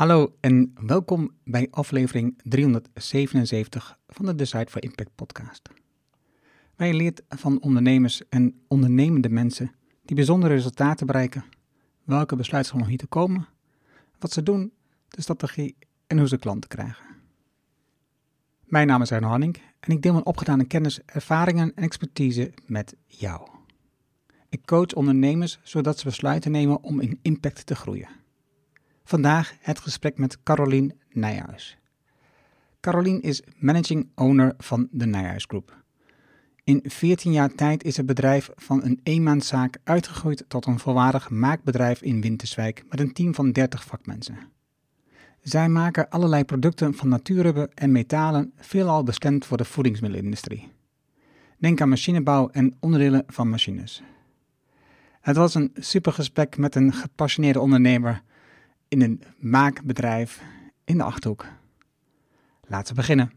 [0.00, 5.68] Hallo en welkom bij aflevering 377 van de Decide for Impact podcast.
[6.76, 11.44] Je leert van ondernemers en ondernemende mensen die bijzondere resultaten bereiken,
[12.04, 13.48] welke besluiten hier te komen,
[14.18, 14.72] wat ze doen,
[15.08, 15.76] de strategie
[16.06, 17.04] en hoe ze klanten krijgen.
[18.64, 22.94] Mijn naam is Arno Hanning en ik deel mijn opgedane kennis, ervaringen en expertise met
[23.06, 23.48] jou.
[24.48, 28.19] Ik coach ondernemers zodat ze besluiten nemen om in impact te groeien.
[29.04, 31.78] Vandaag het gesprek met Carolien Nijhuis.
[32.80, 35.78] Carolien is managing owner van de Nijhuis Groep.
[36.64, 42.02] In 14 jaar tijd is het bedrijf van een eenmanszaak uitgegroeid tot een volwaardig maakbedrijf
[42.02, 44.38] in Winterswijk met een team van 30 vakmensen.
[45.42, 50.68] Zij maken allerlei producten van natuurrubber en metalen, veelal bestemd voor de voedingsmiddelenindustrie.
[51.58, 54.02] Denk aan machinebouw en onderdelen van machines.
[55.20, 58.22] Het was een super gesprek met een gepassioneerde ondernemer
[58.90, 60.40] in een maakbedrijf
[60.84, 61.46] in de Achterhoek.
[62.66, 63.32] Laten we beginnen.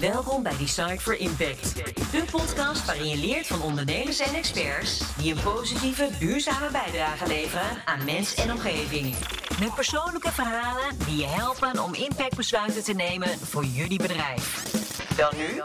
[0.00, 1.74] Welkom bij Design for Impact,
[2.12, 7.82] de podcast waarin je leert van ondernemers en experts die een positieve, duurzame bijdrage leveren
[7.84, 9.14] aan mens en omgeving.
[9.60, 14.64] Met persoonlijke verhalen die je helpen om impactbesluiten te nemen voor jullie bedrijf.
[15.16, 15.62] Dan nu,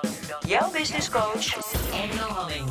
[0.48, 2.70] jouw business coach, Engel Halling.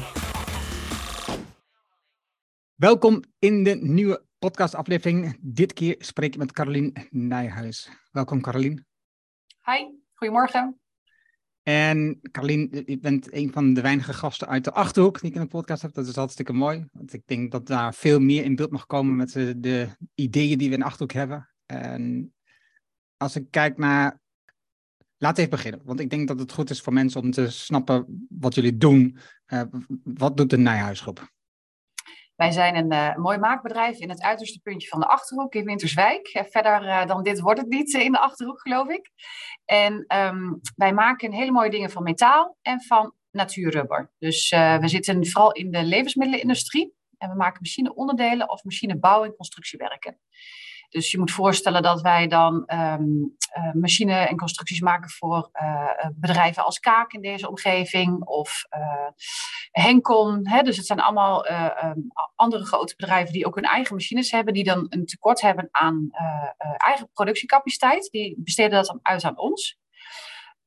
[2.74, 5.38] Welkom in de nieuwe podcastaflevering.
[5.40, 7.90] Dit keer spreek ik met Carolien Nijhuis.
[8.10, 8.86] Welkom Carolien.
[9.64, 10.80] Hi, goedemorgen.
[11.62, 15.42] En Carolien, je bent een van de weinige gasten uit de Achterhoek die ik in
[15.42, 15.92] de podcast heb.
[15.92, 19.16] Dat is hartstikke mooi, want ik denk dat daar veel meer in beeld mag komen
[19.16, 21.50] met de, de ideeën die we in de Achterhoek hebben.
[21.66, 22.34] En
[23.16, 24.20] als ik kijk naar...
[25.16, 28.26] We even beginnen, want ik denk dat het goed is voor mensen om te snappen
[28.28, 29.18] wat jullie doen.
[29.46, 29.62] Uh,
[30.02, 31.30] wat doet de Nijhuisgroep?
[32.40, 36.44] Wij zijn een uh, mooi maakbedrijf in het uiterste puntje van de Achterhoek in Winterswijk.
[36.50, 39.10] Verder uh, dan dit wordt het niet in de Achterhoek, geloof ik.
[39.64, 44.12] En um, wij maken hele mooie dingen van metaal en van natuurrubber.
[44.18, 46.94] Dus we zitten vooral in de levensmiddelenindustrie.
[47.18, 50.20] En we maken machineonderdelen of machinebouw en constructiewerken.
[50.90, 53.36] Dus je moet voorstellen dat wij dan um,
[53.72, 59.08] machine en constructies maken voor uh, bedrijven als Kaak in deze omgeving of uh,
[59.70, 60.48] Henkon.
[60.48, 60.62] Hè?
[60.62, 64.64] Dus het zijn allemaal um, andere grote bedrijven die ook hun eigen machines hebben, die
[64.64, 66.10] dan een tekort hebben aan
[66.76, 68.08] eigen productiecapaciteit.
[68.10, 69.78] Die besteden dat dan uit aan ons.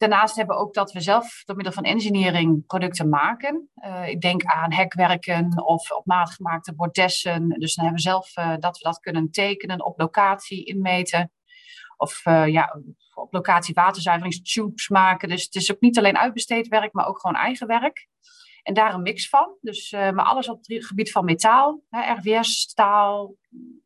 [0.03, 3.69] Daarnaast hebben we ook dat we zelf door middel van engineering producten maken.
[3.75, 7.49] Uh, ik denk aan hekwerken of op maat gemaakte bordessen.
[7.49, 11.31] Dus dan hebben we zelf uh, dat we dat kunnen tekenen, op locatie inmeten.
[11.97, 12.81] Of uh, ja,
[13.13, 15.29] op locatie waterzuiveringstubes maken.
[15.29, 18.07] Dus het is ook niet alleen uitbesteed werk, maar ook gewoon eigen werk.
[18.63, 19.57] En daar een mix van.
[19.61, 23.35] Dus, maar alles op het gebied van metaal, hè, RWS, staal,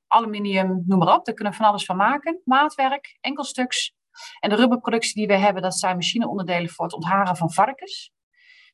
[0.07, 1.25] aluminium, noem maar op.
[1.25, 2.41] Daar kunnen we van alles van maken.
[2.43, 3.96] Maatwerk, enkelstuks.
[4.39, 8.11] En de rubberproductie die we hebben, dat zijn machineonderdelen voor het ontharen van varkens.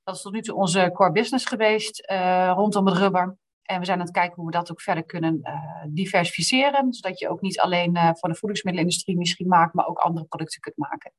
[0.04, 3.38] Dat is tot nu toe onze core business geweest uh, rondom het rubber.
[3.62, 6.94] En we zijn aan het kijken hoe we dat ook verder kunnen uh, diversificeren.
[6.94, 10.62] Zodat je ook niet alleen uh, voor de voedingsmiddelenindustrie misschien maakt, maar ook andere producten
[10.62, 11.14] kunt maken.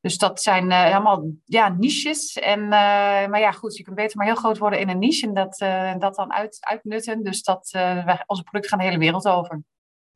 [0.00, 2.32] Dus dat zijn helemaal ja, niches.
[2.32, 5.34] En, maar ja, goed, je kunt beter maar heel groot worden in een niche en
[5.34, 5.58] dat,
[6.00, 7.22] dat dan uit, uitnutten.
[7.22, 7.70] Dus dat,
[8.26, 9.62] onze producten gaan de hele wereld over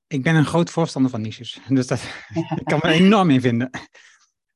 [0.07, 1.61] ik ben een groot voorstander van niches.
[1.69, 2.01] Dus dat,
[2.61, 3.71] ik kan me enorm in vinden.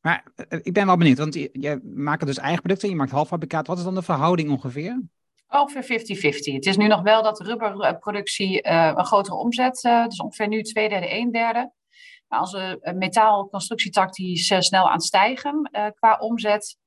[0.01, 3.11] Maar eh, ik ben wel benieuwd, want je, je maakt dus eigen producten, je maakt
[3.11, 3.67] halffabrikaat.
[3.67, 5.03] Wat is dan de verhouding ongeveer?
[5.49, 6.55] Ongeveer 50-50.
[6.55, 10.63] Het is nu nog wel dat rubberproductie uh, een grotere omzet, uh, dus ongeveer nu
[10.63, 11.73] twee derde, een derde.
[12.29, 16.79] Maar onze metaalconstructietak die is snel aan het stijgen qua omzet.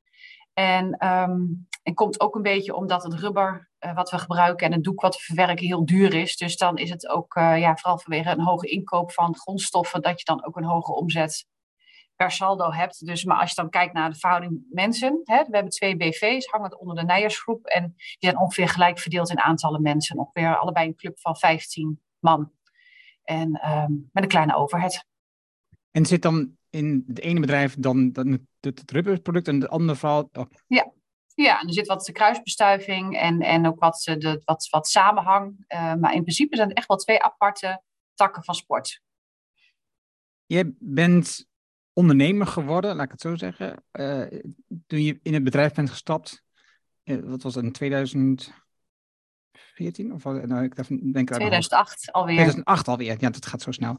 [0.53, 4.74] En um, het komt ook een beetje omdat het rubber uh, wat we gebruiken en
[4.74, 6.38] het doek wat we verwerken heel duur is.
[6.38, 10.20] Dus dan is het ook, uh, ja, vooral vanwege een hoge inkoop van grondstoffen, dat
[10.20, 11.48] je dan ook een hoge omzet
[12.16, 13.06] per saldo hebt.
[13.06, 16.48] Dus, maar als je dan kijkt naar de verhouding mensen, hè, we hebben twee BV's
[16.48, 20.18] hangend onder de Nijersgroep en die zijn ongeveer gelijk verdeeld in aantallen mensen.
[20.18, 22.52] Ongeveer allebei een club van 15 man.
[23.24, 25.06] En um, met een kleine overhead.
[25.91, 28.16] En zit dan in het ene bedrijf dan,
[28.59, 30.29] het rubberproduct en de andere verhaal?
[30.34, 30.46] Oh.
[30.68, 30.91] Ja,
[31.35, 35.66] ja, er zit wat kruisbestuiving en, en ook wat, de, wat, wat samenhang.
[35.68, 37.82] Uh, maar in principe zijn het echt wel twee aparte
[38.14, 39.02] takken van sport.
[40.46, 41.46] Je bent
[41.94, 43.84] ondernemer geworden, laat ik het zo zeggen.
[43.91, 44.41] Uh,
[44.88, 46.44] toen je in het bedrijf bent gestapt,
[47.03, 48.53] uh, wat was het, in 2014?
[50.14, 50.76] Of, nou, ik
[51.14, 52.36] denk 2008 alweer.
[52.36, 53.97] 2008 alweer, ja, dat gaat zo snel.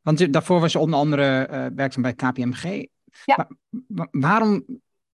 [0.00, 2.86] Want daarvoor was je onder andere werkzaam bij KPMG.
[3.24, 3.48] Ja.
[3.86, 4.64] Maar, waarom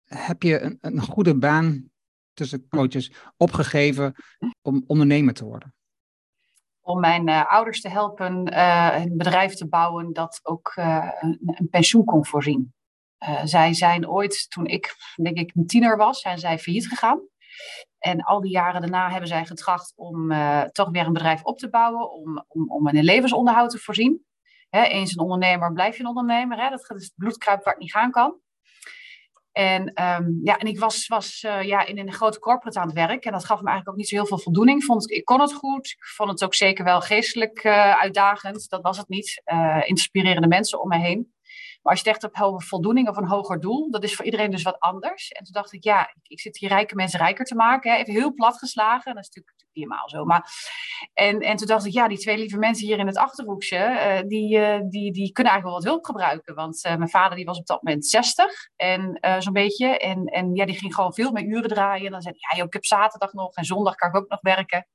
[0.07, 1.91] heb je een, een goede baan
[2.33, 4.15] tussen coaches opgegeven
[4.63, 5.75] om ondernemer te worden?
[6.87, 8.59] om mijn ouders te helpen
[9.01, 12.75] een bedrijf te bouwen dat ook een, een, pensioen kon voorzien.
[13.45, 17.21] zij zijn ooit, toen ik denk ik een tiener was, zijn zij failliet gegaan.
[17.99, 20.33] En al die jaren daarna hebben zij getracht om
[20.73, 24.25] toch weer een bedrijf op te bouwen, om, om, om een levensonderhoud te voorzien.
[24.71, 26.57] Eens een ondernemer, blijf je een ondernemer.
[26.57, 28.41] Dat is het bloedkruip waar het niet gaan kan.
[29.57, 32.97] En, ehm, ja, en ik was, was uh, ja, in een grote corporate aan het
[32.97, 33.25] werk.
[33.25, 34.85] En dat gaf me eigenlijk ook niet zo heel veel voldoening.
[34.85, 35.87] Vond, ik kon het goed.
[35.87, 38.69] Ik vond het ook zeker wel geestelijk uh, uitdagend.
[38.69, 39.43] Dat was het niet.
[39.45, 41.33] Uh, inspirerende mensen om me heen.
[41.87, 44.51] Maar als je het echt op voldoening of een hoger doel, dat is voor iedereen
[44.51, 45.29] dus wat anders.
[45.29, 47.93] En toen dacht ik, ja, ik, zit hier rijke mensen rijker te maken.
[47.93, 47.99] Hè.
[47.99, 49.15] Even heel plat geslagen.
[49.15, 50.25] Dat is natuurlijk helemaal zo.
[50.25, 50.51] Maar,
[51.15, 54.29] en, en toen dacht ik, ja, die twee lieve mensen hier in het Achterhoekje, uh,
[54.29, 56.55] die, uh, die, die kunnen eigenlijk wel wat hulp gebruiken.
[56.55, 59.99] Want uh, mijn vader die was op dat moment 60 en zo'n beetje.
[59.99, 62.07] En, en ja, die ging gewoon veel meer uren draaien.
[62.07, 64.41] En dan zei hij, ja, ik heb zaterdag nog en zondag kan ik ook nog
[64.41, 64.87] werken.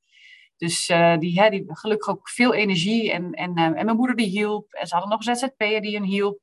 [0.62, 3.12] Dus uh, die, hè, die gelukkig ook veel energie.
[3.12, 4.74] En, en, uh, en mijn moeder die hielp.
[4.74, 6.40] En ze hadden nog een ZZP'er die hen hielp.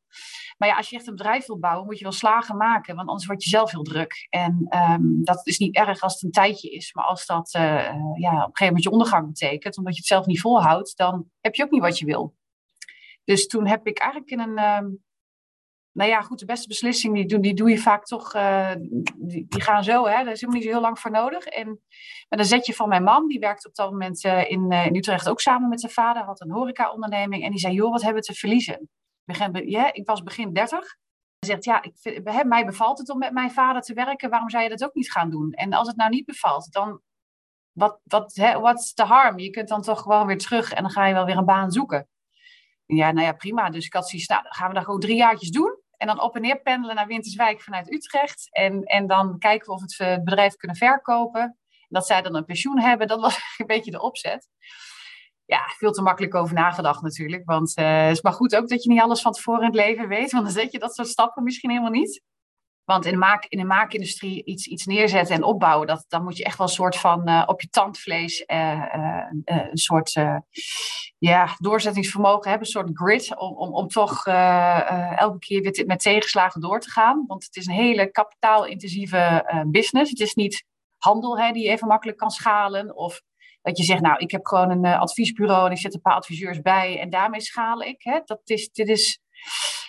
[0.56, 2.96] Maar ja, als je echt een bedrijf wil bouwen, moet je wel slagen maken.
[2.96, 4.26] Want anders word je zelf heel druk.
[4.30, 6.92] En um, dat is niet erg als het een tijdje is.
[6.92, 10.08] Maar als dat uh, ja, op een gegeven moment je ondergang betekent, omdat je het
[10.08, 12.34] zelf niet volhoudt, dan heb je ook niet wat je wil.
[13.24, 14.84] Dus toen heb ik eigenlijk in een.
[14.84, 15.06] Um,
[15.92, 18.72] nou ja, goed, de beste beslissing die, doe, die doe je vaak toch, uh,
[19.16, 21.44] die, die, gaan zo, hè, daar is helemaal niet zo heel lang voor nodig.
[21.44, 21.80] En
[22.28, 24.96] met een zetje van mijn man, die werkte op dat moment uh, in, uh, in
[24.96, 27.44] Utrecht ook samen met zijn vader, had een horeca-onderneming.
[27.44, 28.88] En die zei, joh, wat hebben we te verliezen?
[29.24, 30.78] Begin, ja, ik was begin 30.
[31.38, 34.62] Hij zegt, ja, ik mij bevalt het om met mijn vader te werken, waarom zou
[34.62, 35.52] je dat ook niet gaan doen?
[35.52, 37.00] En als het nou niet bevalt, dan,
[37.72, 39.38] wat, wat, hè, what's the harm?
[39.38, 41.70] Je kunt dan toch gewoon weer terug en dan ga je wel weer een baan
[41.70, 42.08] zoeken.
[42.86, 43.70] Ja, nou ja, prima.
[43.70, 45.77] Dus ik had zoiets, nou, dan gaan we dat gewoon drie jaartjes doen.
[45.98, 48.48] En dan op en neer pendelen naar Winterswijk vanuit Utrecht.
[48.50, 51.40] En, en dan kijken we of we het bedrijf kunnen verkopen.
[51.42, 51.56] En
[51.88, 54.48] dat zij dan een pensioen hebben, dat was een beetje de opzet.
[55.44, 57.44] Ja, veel te makkelijk over nagedacht natuurlijk.
[57.44, 60.08] Want het is maar goed ook dat je niet alles van tevoren in het leven
[60.08, 60.32] weet.
[60.32, 62.22] Want dan zet je dat soort stappen misschien helemaal niet.
[62.88, 66.36] Want in de, maak, in de maakindustrie iets, iets neerzetten en opbouwen, dat, dan moet
[66.36, 70.12] je echt wel een soort van uh, op je tandvlees uh, uh, een soort
[71.18, 76.60] ja, doorzettingsvermogen hebben, een soort grit, om, om, om toch elke keer weer met tegenslagen
[76.60, 77.24] door te gaan.
[77.26, 80.10] Want het is een hele kapitaalintensieve business.
[80.10, 80.64] Het is niet
[80.96, 82.96] handel hè, die je even makkelijk kan schalen.
[82.96, 83.20] Of
[83.62, 86.60] dat je zegt, nou, ik heb gewoon een adviesbureau en ik zet een paar adviseurs
[86.60, 88.02] bij en daarmee schaal ik.
[88.02, 88.20] Hè.
[88.24, 89.20] Dat is, dit is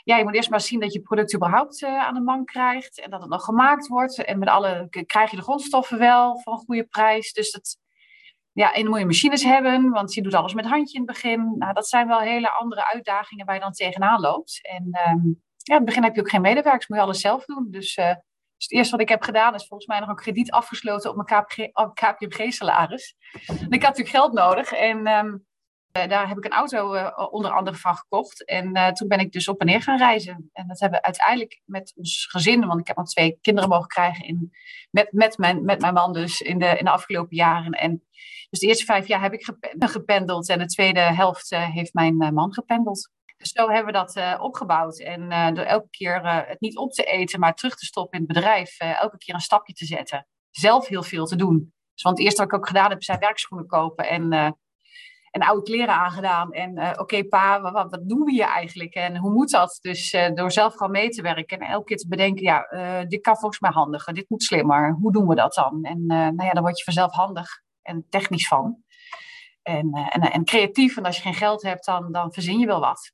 [0.10, 3.00] ja, je moet eerst maar zien dat je product überhaupt uh, aan de man krijgt
[3.00, 4.24] en dat het nog gemaakt wordt.
[4.24, 7.34] En met alle krijg je de grondstoffen wel van een goede prijs.
[7.34, 7.78] Dus dat,
[8.52, 11.12] ja, en dan moet je machines hebben, want je doet alles met handje in het
[11.12, 11.56] begin.
[11.58, 14.60] Nou, dat zijn wel hele andere uitdagingen waar je dan tegenaan loopt.
[14.62, 17.46] En um, ja, in het begin heb je ook geen medewerkers, moet je alles zelf
[17.46, 17.68] doen.
[17.70, 20.52] Dus, uh, dus het eerste wat ik heb gedaan is volgens mij nog een krediet
[20.52, 23.16] afgesloten op mijn KPMG-salaris.
[23.48, 25.08] En ik had natuurlijk geld nodig en...
[25.08, 25.34] Uh,
[26.08, 28.46] daar heb ik een auto uh, onder andere van gekocht.
[28.46, 30.50] En uh, toen ben ik dus op en neer gaan reizen.
[30.54, 33.88] En dat hebben we uiteindelijk met ons gezin, want ik heb nog twee kinderen mogen
[33.88, 34.52] krijgen in,
[34.92, 37.72] met, met, mijn, met mijn man dus in de, in de afgelopen jaren.
[37.72, 38.04] En
[38.50, 42.54] dus de eerste vijf jaar heb ik gependeld en de tweede helft heeft mijn man
[42.54, 43.12] gependeld.
[43.38, 45.00] Dus zo hebben we dat opgebouwd.
[45.00, 48.34] En door elke keer het niet op te eten, maar terug te stoppen in het
[48.34, 50.28] bedrijf, elke keer een stapje te zetten.
[50.50, 51.74] Zelf heel veel te doen.
[51.94, 54.58] Dus want het eerste wat ik ook gedaan heb, zijn werkschoenen kopen en
[55.32, 56.52] en oude kleren aangedaan.
[56.52, 58.94] En uh, oké, pa, wat, wat, doen we hier eigenlijk?
[58.94, 59.80] En hoe moet dat?
[59.82, 63.08] Dus uh, door zelf gewoon mee te werken en elke keer te bedenken, ja, uh,
[63.08, 64.92] dit kan volgens mij handiger, dit moet slimmer.
[65.02, 65.84] Hoe doen we dat dan?
[65.84, 68.84] En nou ja, dan word je vanzelf handig en technisch van.
[69.62, 70.98] En, en, en creatief.
[70.98, 73.12] En als je geen geld hebt, dan, dan verzin je wel wat.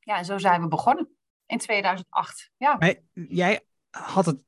[0.00, 1.08] Ja, en zo zijn we begonnen
[1.46, 2.50] in 2008.
[2.56, 2.78] Ja.
[3.12, 4.38] Jij had het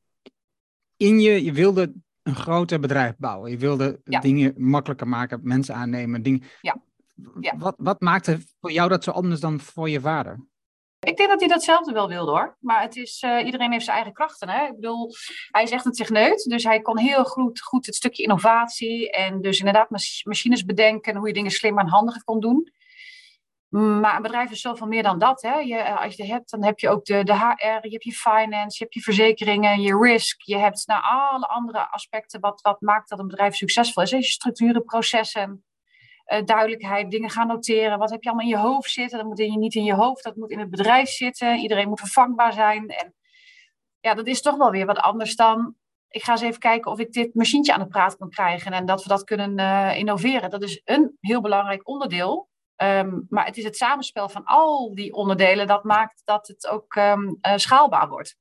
[0.97, 1.95] in je, je wilde
[2.25, 3.51] een groter bedrijf bouwen.
[3.51, 6.23] Je wilde dingen makkelijker maken, mensen aannemen.
[6.23, 6.43] Dingen.
[6.61, 6.77] Ja.
[7.41, 7.57] ja.
[7.57, 10.47] Wat, wat maakte voor jou dat zo anders dan voor je vader?
[11.01, 12.57] Ik denk dat hij datzelfde wel wilde hoor.
[12.61, 14.49] Maar het is, uh, iedereen heeft zijn eigen krachten.
[14.49, 14.67] Hè?
[14.67, 15.11] Ik bedoel,
[15.51, 16.45] hij is echt een techneut.
[16.45, 19.11] Dus hij kon heel goed, goed het stukje innovatie.
[19.11, 19.91] En dus inderdaad
[20.25, 21.17] machines bedenken.
[21.17, 22.73] Hoe je dingen slimmer en handiger kon doen.
[23.81, 25.43] Maar een bedrijf is zoveel meer dan dat.
[25.43, 25.55] Hè.
[25.55, 28.05] Je, eh, als je het hebt, dan heb je ook de, de HR, je hebt
[28.05, 30.43] je finance, je hebt je verzekeringen, je risk.
[30.43, 34.11] Je hebt nou, alle andere aspecten wat, wat maakt dat een bedrijf succesvol is.
[34.11, 35.65] Je structuren, processen,
[36.33, 37.99] uh, duidelijkheid, dingen gaan noteren.
[37.99, 39.19] Wat heb je allemaal in je hoofd zitten?
[39.19, 41.59] Dat moet je niet in je hoofd, dat moet in het bedrijf zitten.
[41.59, 42.89] Iedereen moet vervangbaar zijn.
[42.89, 43.15] En
[44.01, 45.75] ja, dat is toch wel weer wat anders dan...
[46.09, 48.87] Ik ga eens even kijken of ik dit machientje aan de praat kan krijgen en
[48.87, 50.51] dat we dat kunnen uh, innoveren.
[50.51, 55.13] Dat is een heel belangrijk onderdeel Um, maar het is het samenspel van al die
[55.13, 58.37] onderdelen dat maakt dat het ook um, uh, schaalbaar wordt.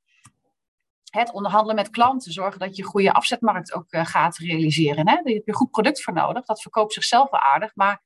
[1.09, 5.07] Het onderhandelen met klanten, zorgen dat je goede afzetmarkt ook uh, gaat realiseren.
[5.07, 5.15] Hè?
[5.15, 6.45] Daar heb je een goed product voor nodig.
[6.45, 7.75] Dat verkoopt zichzelf wel aardig.
[7.75, 8.03] Maar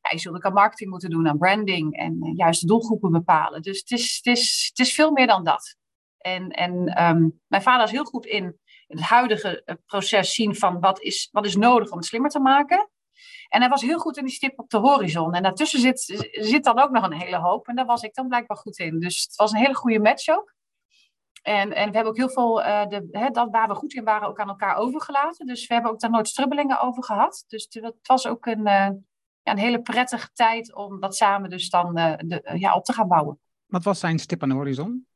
[0.00, 3.62] hij zult ook aan marketing moeten doen, aan branding en juist de doelgroepen bepalen.
[3.62, 5.76] Dus het is, het is, het is veel meer dan dat.
[6.18, 11.00] En, en ehm, mijn vader is heel goed in het huidige proces zien van wat
[11.00, 12.90] is, wat is nodig om het slimmer te maken.
[13.48, 15.34] En hij was heel goed in die stip op de horizon.
[15.34, 16.00] En daartussen zit,
[16.30, 17.68] zit dan ook nog een hele hoop.
[17.68, 19.00] En daar was ik dan blijkbaar goed in.
[19.00, 20.56] Dus het was een hele goede match ook.
[21.42, 24.28] En, en we hebben ook heel veel, uh, de, dat waar we goed in waren,
[24.28, 25.46] ook aan elkaar overgelaten.
[25.46, 27.44] Dus we hebben ook daar nooit strubbelingen over gehad.
[27.46, 28.64] Dus het was ook een, uh,
[29.42, 33.08] ja, een hele prettige tijd om dat samen dus dan de, ja, op te gaan
[33.08, 33.40] bouwen.
[33.66, 35.06] Wat was zijn stip aan de horizon?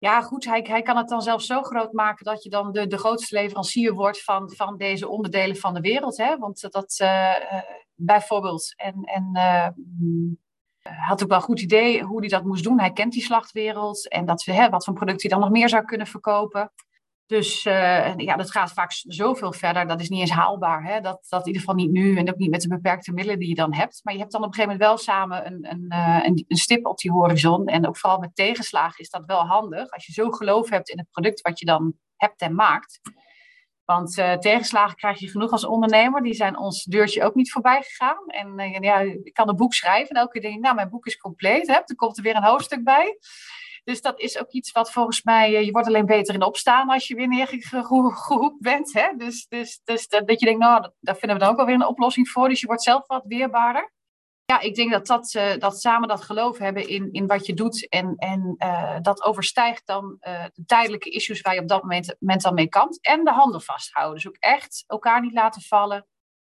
[0.00, 2.86] Ja, goed, hij, hij kan het dan zelfs zo groot maken dat je dan de,
[2.86, 6.16] de grootste leverancier wordt van, van deze onderdelen van de wereld.
[6.16, 6.38] Hè?
[6.38, 7.34] Want dat uh,
[7.94, 9.68] bijvoorbeeld, en, en uh,
[10.82, 12.80] had ook wel een goed idee hoe hij dat moest doen.
[12.80, 15.84] Hij kent die slachtwereld en dat, hè, wat voor product hij dan nog meer zou
[15.84, 16.72] kunnen verkopen.
[17.30, 19.86] Dus uh, ja, dat gaat vaak zoveel verder.
[19.86, 20.84] Dat is niet eens haalbaar.
[20.84, 21.00] Hè?
[21.00, 23.48] Dat, dat in ieder geval niet nu en ook niet met de beperkte middelen die
[23.48, 24.00] je dan hebt.
[24.02, 26.56] Maar je hebt dan op een gegeven moment wel samen een, een, uh, een, een,
[26.56, 27.66] stip op die horizon.
[27.66, 29.90] En ook vooral met tegenslagen is dat wel handig.
[29.90, 33.00] Als je zo geloof hebt in het product wat je dan hebt en maakt.
[33.84, 36.22] Want uh, tegenslagen krijg je genoeg als ondernemer.
[36.22, 38.26] Die zijn ons deurtje ook niet voorbij gegaan.
[38.26, 40.08] En ja, ik kan een boek schrijven.
[40.08, 41.66] En elke keer denk ik, nou, mijn boek is compleet.
[41.66, 41.74] Hè?
[41.74, 43.18] Er komt er weer een hoofdstuk bij.
[43.90, 46.88] Dus dat is ook iets wat volgens mij, eh, je wordt alleen beter in opstaan
[46.88, 48.92] als je weer neergehoekt bent.
[48.92, 49.16] Hè?
[49.16, 52.28] Dus, dus, dus dat, je denkt, nou, daar vinden we dan ook alweer een oplossing
[52.28, 52.48] voor.
[52.48, 53.92] Dus je wordt zelf wat weerbaarder.
[54.44, 57.54] Ja, ik denk dat, dat, uh, dat samen dat geloof hebben in, in wat je
[57.54, 62.16] doet en, en uh, dat overstijgt dan de tijdelijke issues waar je op dat moment,
[62.18, 62.88] moment dan mee kan.
[63.00, 64.14] En de handen vasthouden.
[64.14, 66.06] Dus ook echt elkaar niet laten vallen.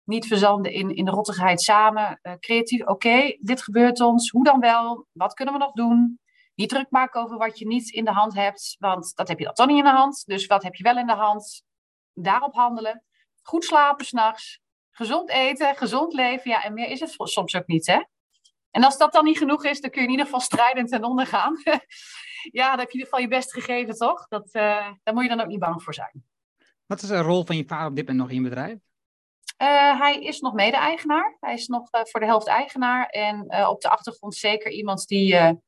[0.05, 2.21] Niet verzanden in, in de rottigheid samen.
[2.41, 4.31] creatief, oké, dit gebeurt ons.
[4.31, 5.07] Hoe dan wel?
[5.13, 6.20] Wat kunnen we nog doen?
[6.61, 9.45] Niet druk maken over wat je niet in de hand hebt, want dat heb je
[9.45, 10.26] dan toch niet in de hand.
[10.26, 11.62] Dus wat heb je wel in de hand?
[12.12, 13.05] Daarop handelen.
[13.43, 14.61] Goed slapen s'nachts.
[14.90, 16.50] Gezond eten, gezond leven.
[16.50, 18.02] Ja, en meer is het soms ook niet, hè?
[18.71, 21.05] En als dat dan niet genoeg is, dan kun je in ieder geval strijdend ten
[21.05, 21.57] onder gaan.
[22.61, 24.29] ja, dan heb je in ieder geval je best gegeven, toch?
[24.29, 26.25] Dat, uh, daar moet je dan ook niet bang voor zijn.
[26.87, 28.79] Wat is de rol van je vader op dit moment nog in je bedrijf?
[29.62, 31.37] Uh, hij is nog mede-eigenaar.
[31.40, 33.07] Hij is nog uh, voor de helft eigenaar.
[33.07, 35.59] En op de achtergrond zeker iemand die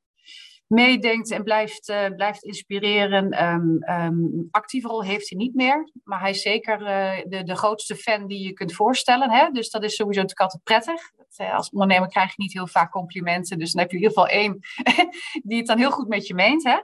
[0.73, 3.45] meedenkt en blijft, uh, blijft inspireren.
[3.85, 7.97] Um, actieve rol heeft hij niet meer, maar hij is zeker uh, de, de grootste
[7.97, 9.31] fan die je kunt voorstellen.
[9.31, 9.51] Hè?
[9.51, 11.11] Dus dat is sowieso natuurlijk altijd prettig.
[11.41, 14.19] Uh, als ondernemer krijg je niet heel vaak complimenten, dus dan heb je in ieder
[14.19, 14.59] geval één
[15.49, 16.65] die het dan heel goed met je meent.
[16.65, 16.79] Hè?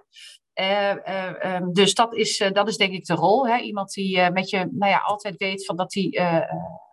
[1.54, 3.48] Um, dus dat is, dat is denk ik de rol.
[3.48, 3.58] Hè?
[3.58, 6.10] Iemand die met je nou ja, altijd weet van dat hij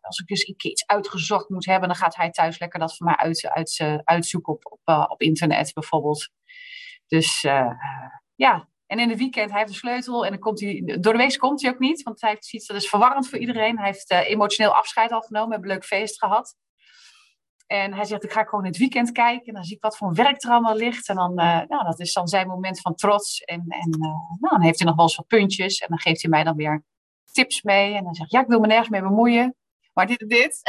[0.01, 3.15] als ik dus iets uitgezocht moet hebben, dan gaat hij thuis lekker dat voor mij
[3.15, 6.29] uit, uit, uitzoeken op, op, op internet bijvoorbeeld.
[7.07, 7.71] Dus uh,
[8.35, 11.17] ja, en in het weekend, hij heeft de sleutel en dan komt hij, door de
[11.17, 13.77] week komt hij ook niet, want hij heeft iets dat is verwarrend voor iedereen.
[13.77, 16.55] Hij heeft uh, emotioneel afscheid al genomen, hebben een leuk feest gehad.
[17.67, 19.97] En hij zegt, ik ga gewoon in het weekend kijken en dan zie ik wat
[19.97, 21.09] voor werk er allemaal ligt.
[21.09, 23.41] En dan, uh, nou, dat is dan zijn moment van trots.
[23.41, 26.31] En, en nou, dan heeft hij nog wel eens wat puntjes en dan geeft hij
[26.31, 26.83] mij dan weer
[27.31, 27.93] tips mee.
[27.93, 29.55] En dan zegt ja, ik wil me nergens mee bemoeien,
[29.93, 30.61] maar dit en dit.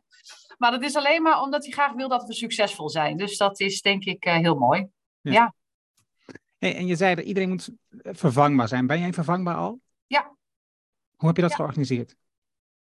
[0.58, 3.16] maar dat is alleen maar omdat hij graag wil dat we succesvol zijn.
[3.16, 4.88] Dus dat is denk ik heel mooi.
[5.20, 5.32] ja.
[5.32, 5.54] ja.
[6.62, 7.70] Hey, en je zei dat iedereen moet
[8.02, 8.86] vervangbaar zijn.
[8.86, 9.80] Ben jij vervangbaar al?
[10.06, 10.36] Ja.
[11.16, 11.56] Hoe heb je dat ja.
[11.56, 12.14] georganiseerd?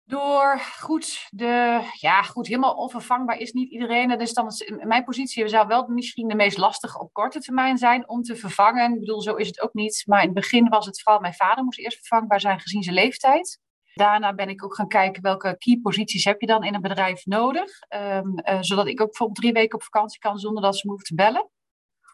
[0.03, 4.09] Door goed, de, ja, goed, helemaal onvervangbaar is niet iedereen.
[4.09, 7.77] Dat is dan in mijn positie zou wel misschien de meest lastige op korte termijn
[7.77, 8.93] zijn om te vervangen.
[8.93, 10.03] Ik bedoel, zo is het ook niet.
[10.05, 12.95] Maar in het begin was het vooral mijn vader moest eerst vervangbaar zijn gezien zijn
[12.95, 13.59] leeftijd.
[13.93, 17.25] Daarna ben ik ook gaan kijken welke key posities heb je dan in een bedrijf
[17.25, 17.71] nodig.
[17.89, 20.91] Um, uh, zodat ik ook bijvoorbeeld drie weken op vakantie kan zonder dat ze me
[20.91, 21.49] hoeven te bellen.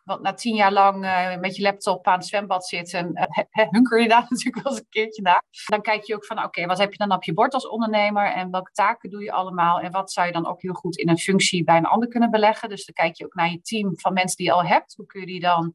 [0.06, 4.02] Want na tien jaar lang uh, met je laptop aan het zwembad zitten, uh, hunker
[4.02, 5.44] je daar natuurlijk wel eens een keertje naar.
[5.66, 8.34] Dan kijk je ook van, oké, wat heb je dan op je bord als ondernemer
[8.34, 11.10] en welke taken doe je allemaal en wat zou je dan ook heel goed in
[11.10, 12.70] een functie bij een ander kunnen beleggen.
[12.70, 14.96] Dus dan kijk je ook naar je team van mensen die je al hebt.
[14.96, 15.74] Hoe kun je die dan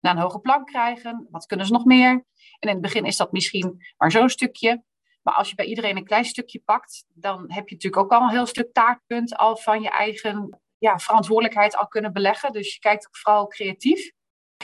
[0.00, 1.26] naar een hoger plan krijgen?
[1.30, 2.10] Wat kunnen ze nog meer?
[2.58, 4.82] En in het begin is dat misschien maar zo'n stukje.
[5.22, 8.22] Maar als je bij iedereen een klein stukje pakt, dan heb je natuurlijk ook al
[8.22, 12.52] een heel stuk taakpunt al van je eigen ja, verantwoordelijkheid al kunnen beleggen.
[12.52, 14.10] Dus je kijkt ook vooral creatief.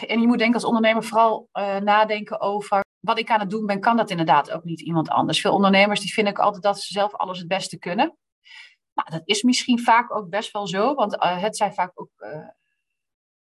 [0.06, 3.66] En je moet denken als ondernemer vooral uh, nadenken over wat ik aan het doen
[3.66, 5.40] ben, kan dat inderdaad ook niet iemand anders.
[5.40, 8.16] Veel ondernemers die vinden ook altijd dat ze zelf alles het beste kunnen.
[8.94, 12.10] Nou, dat is misschien vaak ook best wel zo, want uh, het zijn vaak ook
[12.18, 12.48] uh,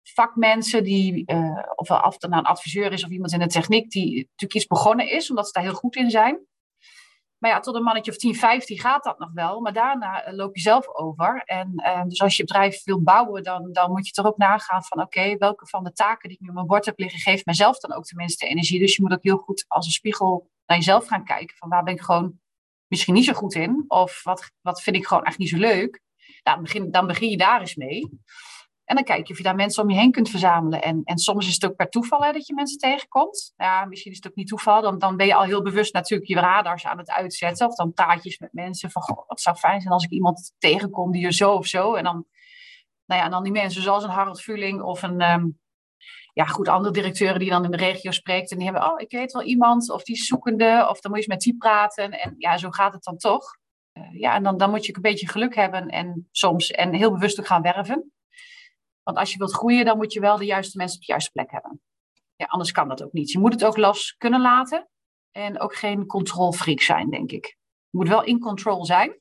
[0.03, 1.27] vakmensen die,
[1.75, 5.11] of af, nou, een adviseur is of iemand in de techniek die natuurlijk iets begonnen
[5.11, 6.47] is, omdat ze daar heel goed in zijn.
[7.45, 9.61] Maar ja, tot een mannetje of 10, 15 gaat dat nog wel.
[9.61, 11.43] Maar daarna eh, loop je zelf over.
[11.45, 14.85] En uh, dus als je bedrijf wilt bouwen, dan, dan moet je er ook nagaan
[14.85, 15.01] van...
[15.01, 17.21] oké, welke van de taken die ik nu op mijn bord heb liggen...
[17.21, 18.79] geeft mijzelf dan ook tenminste energie.
[18.79, 21.57] Dus je moet ook heel goed als een spiegel naar jezelf gaan kijken.
[21.57, 22.41] Van waar ben ik gewoon
[22.87, 23.85] misschien niet zo goed in?
[23.89, 26.01] Of wat, wat vind ik gewoon echt niet zo leuk?
[26.43, 28.21] Nou, begin, dan begin je daar eens mee.
[28.85, 30.83] En dan kijk je of je daar mensen om je heen kunt verzamelen.
[30.83, 33.53] En, en soms is het ook per toeval hè, dat je mensen tegenkomt.
[33.57, 34.99] Ja, misschien is het ook niet toeval.
[34.99, 37.67] Dan, ben je al heel bewust natuurlijk je radars aan het uitzetten.
[37.67, 41.13] Of dan praat met mensen van, goh, wat zou fijn zijn als ik iemand tegenkom
[41.13, 41.95] die er zo of zo.
[41.95, 42.27] En dan,
[43.07, 45.21] nou ja, dan die mensen zoals een Harold Vuling of een...
[45.21, 45.59] Um,
[46.33, 48.51] ja, goed, andere directeuren die dan in de regio spreekt.
[48.51, 49.91] En die hebben, oh, ik weet wel iemand.
[49.91, 50.87] Of die zoekende.
[50.91, 52.21] Of dan moet je eens met die praten.
[52.21, 53.45] En ja, zo gaat het dan toch.
[53.99, 55.89] Uh, ja, en dan, dan moet je een beetje geluk hebben.
[55.89, 58.13] En soms, en heel bewust ook gaan werven.
[59.05, 61.31] Want als je wilt groeien, dan moet je wel de juiste mensen op de juiste
[61.31, 61.81] plek hebben.
[62.37, 63.31] Ja, anders kan dat ook niet.
[63.31, 64.89] Je moet het ook los kunnen laten
[65.31, 67.47] en ook geen controlfreak zijn, denk ik.
[67.91, 69.21] Je moet wel in control zijn,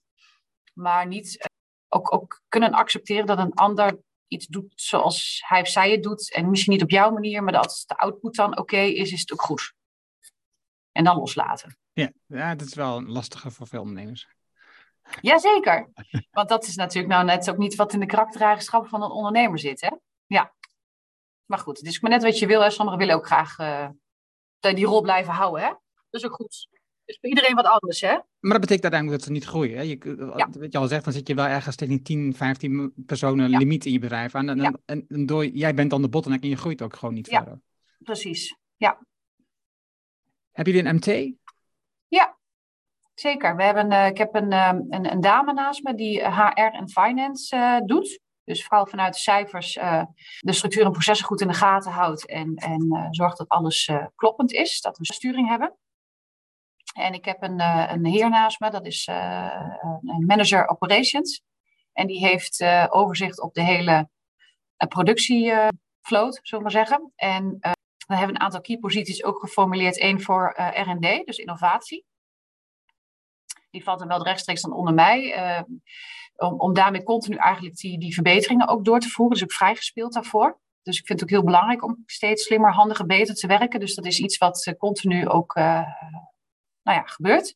[0.73, 1.45] maar niet eh,
[1.87, 6.33] ook, ook kunnen accepteren dat een ander iets doet zoals hij of zij het doet.
[6.33, 9.31] En misschien niet op jouw manier, maar dat de output dan oké is, is het
[9.31, 9.73] ook goed.
[10.91, 11.77] En dan loslaten.
[11.93, 14.27] Ja, ja, dat is wel lastige voor veel ondernemers.
[15.21, 15.89] Jazeker.
[16.31, 19.59] Want dat is natuurlijk nou net ook niet wat in de karaktereigenschappen van een ondernemer
[19.59, 19.81] zit.
[19.81, 19.89] Hè?
[20.25, 20.53] Ja.
[21.45, 22.61] Maar goed, het is maar net wat je wil.
[22.61, 22.69] Hè.
[22.69, 23.89] Sommigen willen ook graag uh,
[24.59, 25.61] die rol blijven houden.
[25.61, 25.67] Hè?
[26.09, 26.67] Dat is ook goed.
[27.05, 28.17] Dus voor iedereen wat anders, hè?
[28.39, 29.77] Maar dat betekent uiteindelijk dat ze niet groeien.
[29.77, 29.81] Hè?
[29.81, 30.49] Je, ja.
[30.59, 33.85] Wat je al zegt, dan zit je wel ergens tegen die 10, 15 personen limiet
[33.85, 34.49] in je bedrijf aan.
[34.49, 34.73] En, ja.
[34.85, 37.61] en, en, door, jij bent dan de bottleneck en je groeit ook gewoon niet verder.
[37.97, 39.05] Precies, ja.
[40.51, 41.35] Heb je een MT?
[43.13, 43.55] Zeker.
[43.55, 46.89] We hebben, uh, ik heb een, uh, een, een, dame naast me die HR en
[46.89, 48.19] finance uh, doet.
[48.43, 49.73] Dus vooral vanuit de cijfers
[50.39, 52.27] de structuur en processen goed in de gaten houdt.
[52.27, 55.77] En, en zorgt dat alles kloppend is, dat we sturing hebben.
[56.93, 57.59] En ik heb een,
[57.91, 61.41] een heer naast me, dat is een manager operations.
[61.93, 64.09] En die heeft overzicht op de hele
[64.87, 67.11] productievloot, zullen we maar zeggen.
[67.15, 67.57] En
[68.07, 70.01] we hebben een aantal key posities ook geformuleerd.
[70.01, 72.05] Eén voor R&D, dus innovatie
[73.73, 75.37] die valt dan wel rechtstreeks dan onder mij.
[75.37, 75.61] Uh,
[76.35, 79.33] om, om daarmee continu eigenlijk die, die verbeteringen ook door te voeren.
[79.33, 80.59] Dus ook vrijgespeeld daarvoor.
[80.81, 83.79] Dus ik vind het ook heel belangrijk om steeds slimmer, handiger, beter te werken.
[83.79, 85.63] Dus dat is iets wat uh, continu ook uh,
[86.83, 87.55] nou ja, gebeurt.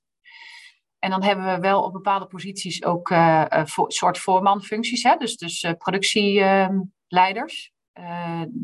[1.00, 3.13] En dan hebben we wel op bepaalde posities ook
[3.63, 5.04] voor, soort voormanfuncties.
[5.04, 5.15] Hè?
[5.15, 7.72] Dus, dus productieleiders.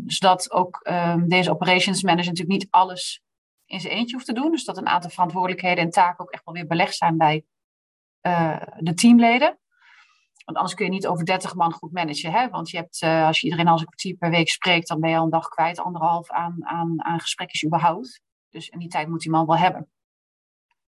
[0.05, 3.21] zodat ook ehm, deze operations manager natuurlijk niet alles
[3.65, 4.51] in zijn eentje hoeft te doen.
[4.51, 7.45] Dus dat een aantal verantwoordelijkheden en taken ook echt wel weer belegd zijn bij
[8.27, 9.57] uh, de teamleden.
[10.45, 12.31] Want anders kun je niet over 30 man goed managen.
[12.31, 12.49] Hè?
[12.49, 15.09] Want je hebt, uh, als je iedereen als een kwartier per week spreekt, dan ben
[15.09, 18.21] je al een dag kwijt, anderhalf aan, aan, aan gesprekjes überhaupt.
[18.49, 19.89] Dus in die tijd moet die man wel hebben.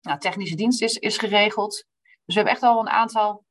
[0.01, 1.85] Nou, technische dienst is, is geregeld.
[2.01, 3.45] Dus we hebben echt al een aantal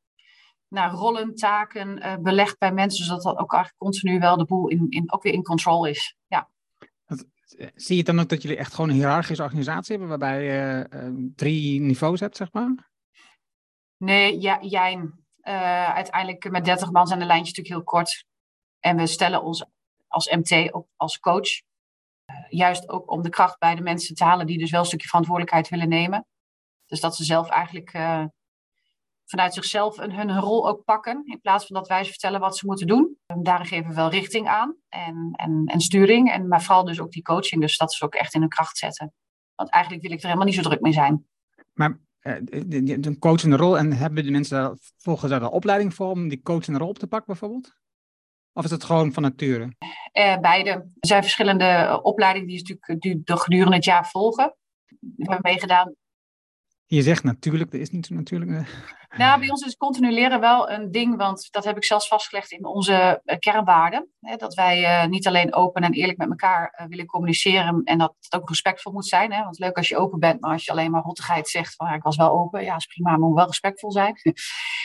[0.69, 4.69] nou, rollen, taken uh, belegd bij mensen, zodat dat ook eigenlijk continu wel de boel
[4.69, 6.17] in, in, ook weer in control is.
[6.27, 6.49] Ja.
[7.75, 10.89] Zie je dan ook dat jullie echt gewoon een hiërarchische organisatie hebben, waarbij je
[11.37, 12.93] drie niveaus hebt, zeg maar?
[14.05, 14.95] Nee, ja, jij.
[15.43, 18.25] Uh, uiteindelijk met 30 man zijn de lijntjes natuurlijk heel kort.
[18.81, 19.65] En we stellen ons
[20.09, 21.63] als MT op als coach.
[22.31, 24.87] Uh, juist ook om de kracht bij de mensen te halen die dus wel een
[24.87, 26.27] stukje verantwoordelijkheid willen nemen.
[26.87, 27.91] Dus dat ze zelf eigenlijk
[29.25, 31.23] vanuit zichzelf hun, rol ook pakken.
[31.25, 33.19] In plaats van dat wij ze vertellen wat ze moeten doen.
[33.27, 36.31] En daarin geven we wel richting aan en, en, en sturing.
[36.31, 37.61] En, maar vooral dus ook die coaching.
[37.61, 39.13] Dus dat ze ook echt in hun kracht zetten.
[39.55, 41.27] Want eigenlijk wil ik er helemaal niet zo druk mee zijn.
[41.73, 43.79] Maar een coachende rol.
[43.79, 47.07] En hebben de mensen volgens daar de opleiding voor om die coachende rol op te
[47.07, 47.77] pakken bijvoorbeeld?
[48.53, 49.77] Of is het gewoon van nature?
[50.13, 50.71] Uh, beide.
[50.71, 54.57] Er zijn verschillende opleidingen die, natuurlijk, gedurende het jaar volgen.
[55.01, 55.95] We hebben meegedaan
[56.87, 58.51] je zegt natuurlijk, dat is niet natuurlijk.
[59.17, 62.51] Nou, bij ons is continu leren wel een ding, want dat heb ik zelfs vastgelegd
[62.51, 64.09] in onze uh, kernwaarden.
[64.37, 68.41] Dat wij uh, niet alleen open en eerlijk met elkaar willen communiceren en dat het
[68.41, 69.31] ook respectvol moet zijn.
[69.31, 71.95] Want leuk als je open bent, maar als je alleen maar hottigheid zegt van ja,
[71.95, 74.15] ik was wel open, ja, is prima, maar moet wel respectvol zijn.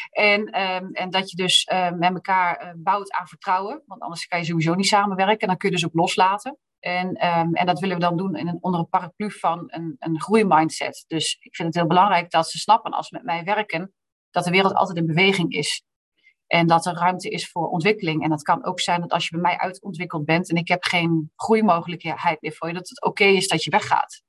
[0.09, 4.45] en, um, en dat je dus met elkaar bouwt aan vertrouwen, want anders kan je
[4.45, 6.57] sowieso niet samenwerken en dan kun je dus ook loslaten.
[6.79, 9.95] En, um, en dat willen we dan doen in een, onder een paraplu van een,
[9.99, 11.03] een groeimindset.
[11.07, 13.93] Dus ik vind het heel belangrijk dat ze snappen als ze met mij werken,
[14.29, 15.83] dat de wereld altijd in beweging is.
[16.47, 18.23] En dat er ruimte is voor ontwikkeling.
[18.23, 20.83] En dat kan ook zijn dat als je bij mij uitontwikkeld bent en ik heb
[20.83, 24.23] geen groeimogelijkheid meer voor je, dat het oké is dat je weggaat.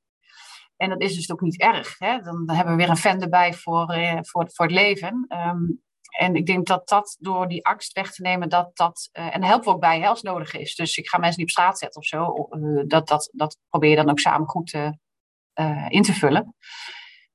[0.77, 1.99] En dat is dus ook niet erg.
[1.99, 2.19] Hè?
[2.21, 5.27] Dan, hebben we weer een fan erbij voor, uh, voor, voor het leven.
[5.29, 9.09] Um, en ik denk dat dat door die angst weg te nemen, dat dat.
[9.13, 10.75] Uh, en helpt ook bij hè, als nodig is.
[10.75, 12.49] Dus ik ga mensen niet op straat zetten of zo.
[12.51, 16.57] Uh, dat, dat, dat probeer je dan ook samen goed uh, in te vullen.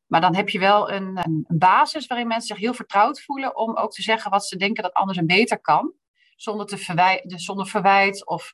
[0.06, 3.78] Maar dan heb je wel een, een, basis waarin mensen zich heel vertrouwd voelen om
[3.78, 5.94] ook te zeggen wat ze denken dat anders en beter kan.
[6.36, 8.54] Zonder, te verwij dus zonder verwijt of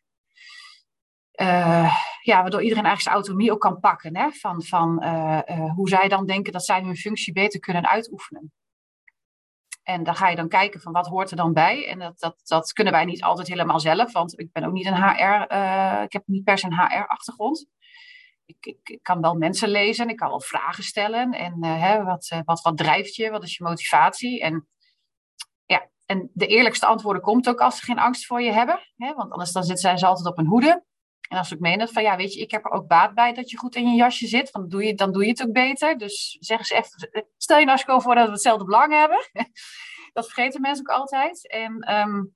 [2.21, 4.17] ja, waardoor iedereen eigenlijk zijn autonomie ook kan pakken.
[4.17, 4.31] Hè?
[4.31, 5.03] Van, van
[5.75, 8.53] hoe zij dan denken dat zij hun functie beter kunnen uitoefenen.
[9.91, 11.88] En daar ga je dan kijken van wat hoort er dan bij.
[11.88, 14.86] En dat, dat, dat kunnen wij niet altijd helemaal zelf, want ik ben ook niet
[14.86, 17.67] een HR, uh, ik heb niet per se een HR-achtergrond.
[18.45, 21.32] Ik, ik, ik, kan wel mensen lezen, ik kan wel vragen stellen.
[21.32, 24.41] En uh, hè, wat, uh, wat, wat drijft je, wat is je motivatie?
[24.41, 24.67] En,
[25.65, 28.80] ja, en de eerlijkste antwoorden komt ook als ze geen angst voor je hebben.
[28.95, 30.84] Hè, want anders dan zijn ze altijd op een hoede.
[31.32, 33.50] En als ik meen van ja, weet je, ik heb er ook baat bij dat
[33.50, 35.52] je goed in je jasje zit, want dan doe je, dan doe je het ook
[35.52, 35.98] beter.
[35.98, 39.30] Dus zeg ze even, stel je nou eens voor dat we hetzelfde belang hebben.
[40.13, 41.48] dat vergeten mensen ook altijd.
[41.48, 42.36] En um,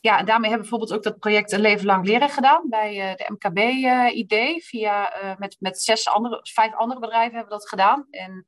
[0.00, 3.16] ja, daarmee hebben we bijvoorbeeld ook dat project Een Leven Lang Leren gedaan bij uh,
[3.16, 4.32] de MKB-ID.
[4.32, 8.06] Uh, via met, met zes andere, vijf andere bedrijven hebben we dat gedaan.
[8.10, 8.46] En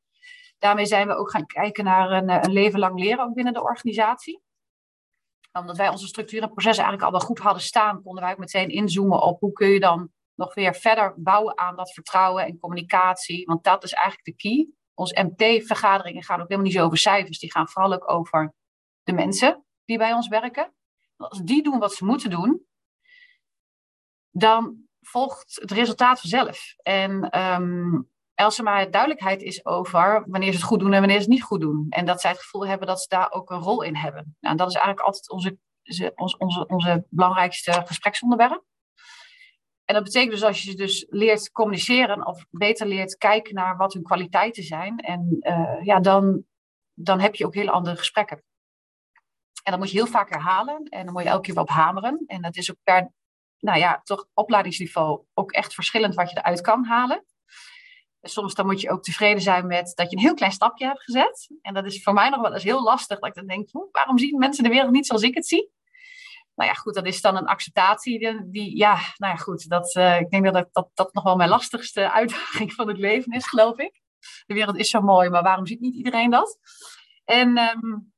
[0.58, 3.62] daarmee zijn we ook gaan kijken naar een, een leven lang leren ook binnen de
[3.62, 4.43] organisatie
[5.60, 8.38] omdat wij onze structuur en processen eigenlijk al wel goed hadden staan, konden wij ook
[8.38, 12.58] meteen inzoomen op hoe kun je dan nog weer verder bouwen aan dat vertrouwen en
[12.58, 13.46] communicatie.
[13.46, 14.68] Want dat is eigenlijk de key.
[14.94, 17.38] Onze MT-vergaderingen gaan ook helemaal niet zo over cijfers.
[17.38, 18.54] Die gaan vooral ook over
[19.02, 20.74] de mensen die bij ons werken.
[21.16, 22.66] Als die doen wat ze moeten doen,
[24.30, 26.74] dan volgt het resultaat vanzelf.
[26.82, 31.22] En um, als maar duidelijkheid is over wanneer ze het goed doen en wanneer ze
[31.22, 31.86] het niet goed doen.
[31.90, 34.36] En dat zij het gevoel hebben dat ze daar ook een rol in hebben.
[34.40, 35.58] Nou, dat is eigenlijk altijd onze,
[36.14, 38.64] onze, onze, onze belangrijkste gespreksonderwerp.
[39.84, 43.76] En dat betekent dus als je ze dus leert communiceren of beter leert kijken naar
[43.76, 44.98] wat hun kwaliteiten zijn.
[44.98, 46.44] En uh, ja, dan,
[46.94, 48.42] dan heb je ook hele andere gesprekken.
[49.62, 52.24] En dat moet je heel vaak herhalen en dan moet je elke keer op hameren.
[52.26, 53.12] En dat is ook per,
[53.58, 57.24] nou ja, toch opleidingsniveau ook echt verschillend wat je eruit kan halen
[58.28, 61.02] soms dan moet je ook tevreden zijn met dat je een heel klein stapje hebt
[61.02, 61.48] gezet.
[61.62, 63.18] En dat is voor mij nog wel eens heel lastig.
[63.18, 65.72] Dat ik dan denk, waarom zien mensen de wereld niet zoals ik het zie?
[66.54, 68.18] Nou ja, goed, dat is dan een acceptatie.
[68.18, 69.68] Die, die ja, nou ja, goed.
[69.68, 73.32] Dat, uh, ik denk dat, dat dat nog wel mijn lastigste uitdaging van het leven
[73.32, 74.02] is, geloof ik.
[74.46, 76.58] De wereld is zo mooi, maar waarom ziet niet iedereen dat?
[77.24, 78.13] En um,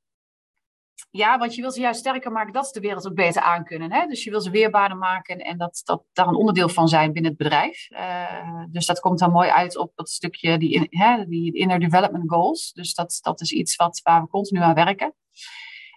[1.09, 3.93] ja, want je wil ze juist sterker maken dat ze de wereld ook beter aankunnen.
[3.93, 4.07] Hè?
[4.07, 7.31] Dus je wil ze weerbaarder maken en dat, dat daar een onderdeel van zijn binnen
[7.31, 7.89] het bedrijf.
[7.91, 12.29] Uh, dus dat komt dan mooi uit op dat stukje, die, hè, die inner development
[12.29, 12.71] goals.
[12.73, 15.13] Dus dat, dat is iets wat, waar we continu aan werken.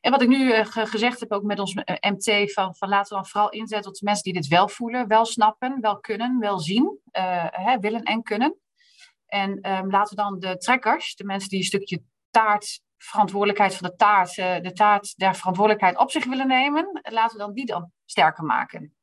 [0.01, 3.09] En wat ik nu uh, gezegd heb ook met ons eh, MT, van, van laten
[3.09, 6.59] we dan vooral inzetten op mensen die dit wel voelen, wel snappen, wel kunnen, wel
[6.59, 6.99] zien,
[7.51, 8.57] hè, willen en kunnen.
[9.27, 13.89] En um, laten we dan de trekkers, de mensen die een stukje taart verantwoordelijkheid van
[13.89, 17.67] de taart, uh, de taart der verantwoordelijkheid op zich willen nemen, laten we dan die
[17.67, 18.95] dan sterker maken.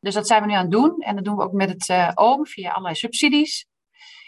[0.00, 1.00] Dus dat zijn we nu aan het doen.
[1.00, 3.66] En dat doen we ook met het uh, OOM via allerlei subsidies.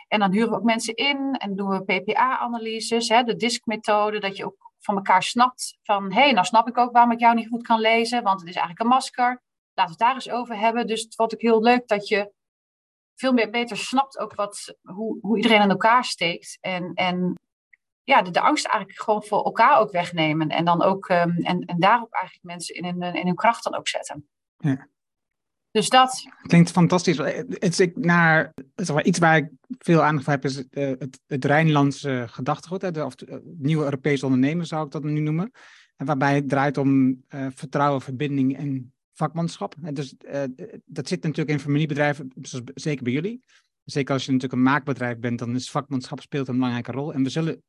[0.09, 4.45] En dan huren we ook mensen in en doen we PPA-analyses, de DISC-methode, dat je
[4.45, 7.49] ook van elkaar snapt van, hé, hey, nou snap ik ook waarom ik jou niet
[7.49, 9.43] goed kan lezen, want het is eigenlijk een masker.
[9.75, 10.87] Laten we het daar eens over hebben.
[10.87, 12.33] Dus het wordt ook heel leuk dat je
[13.15, 16.59] veel meer beter snapt ook wat, hoe, hoe iedereen aan elkaar steekt.
[16.61, 17.39] En, en
[18.07, 20.49] ja, de, de, angst eigenlijk gewoon voor elkaar ook wegnemen.
[20.49, 23.77] En dan ook um, en, en daarop eigenlijk mensen in hun, in hun kracht dan
[23.77, 24.29] ook zetten.
[24.57, 24.89] Ja.
[25.71, 26.25] Dus dat.
[26.43, 27.17] Klinkt fantastisch.
[27.17, 28.55] Het is naar,
[29.03, 32.99] iets waar ik veel aandacht voor heb, is het, eh, het, het Rijnlandse gedachtegoed.
[32.99, 35.51] Of de, nieuwe Europese ondernemers zou ik dat nu noemen.
[35.97, 39.75] En waarbij het draait om uh, vertrouwen, verbinding en vakmanschap.
[39.83, 40.43] En dus uh,
[40.85, 43.43] dat zit natuurlijk in familiebedrijven, zoals, zeker bij jullie.
[43.85, 47.13] Zeker als je natuurlijk een maakbedrijf bent, dan is vakmanschap speelt een belangrijke rol.
[47.13, 47.63] En we zullen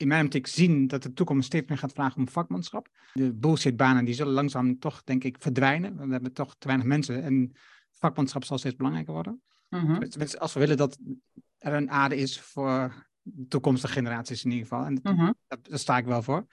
[0.00, 2.88] in mijn optiek zien dat de toekomst steeds meer gaat vragen om vakmanschap.
[3.12, 6.06] De bullshitbanen die zullen langzaam toch, denk ik, verdwijnen.
[6.06, 7.52] We hebben toch te weinig mensen en
[7.90, 9.42] vakmanschap zal steeds belangrijker worden.
[9.68, 10.02] Mm-hmm.
[10.38, 10.98] Als we willen dat
[11.58, 13.08] er een aarde is voor
[13.48, 14.84] toekomstige generaties in ieder geval.
[14.84, 15.34] En mm-hmm.
[15.46, 16.46] daar, sta ik wel voor.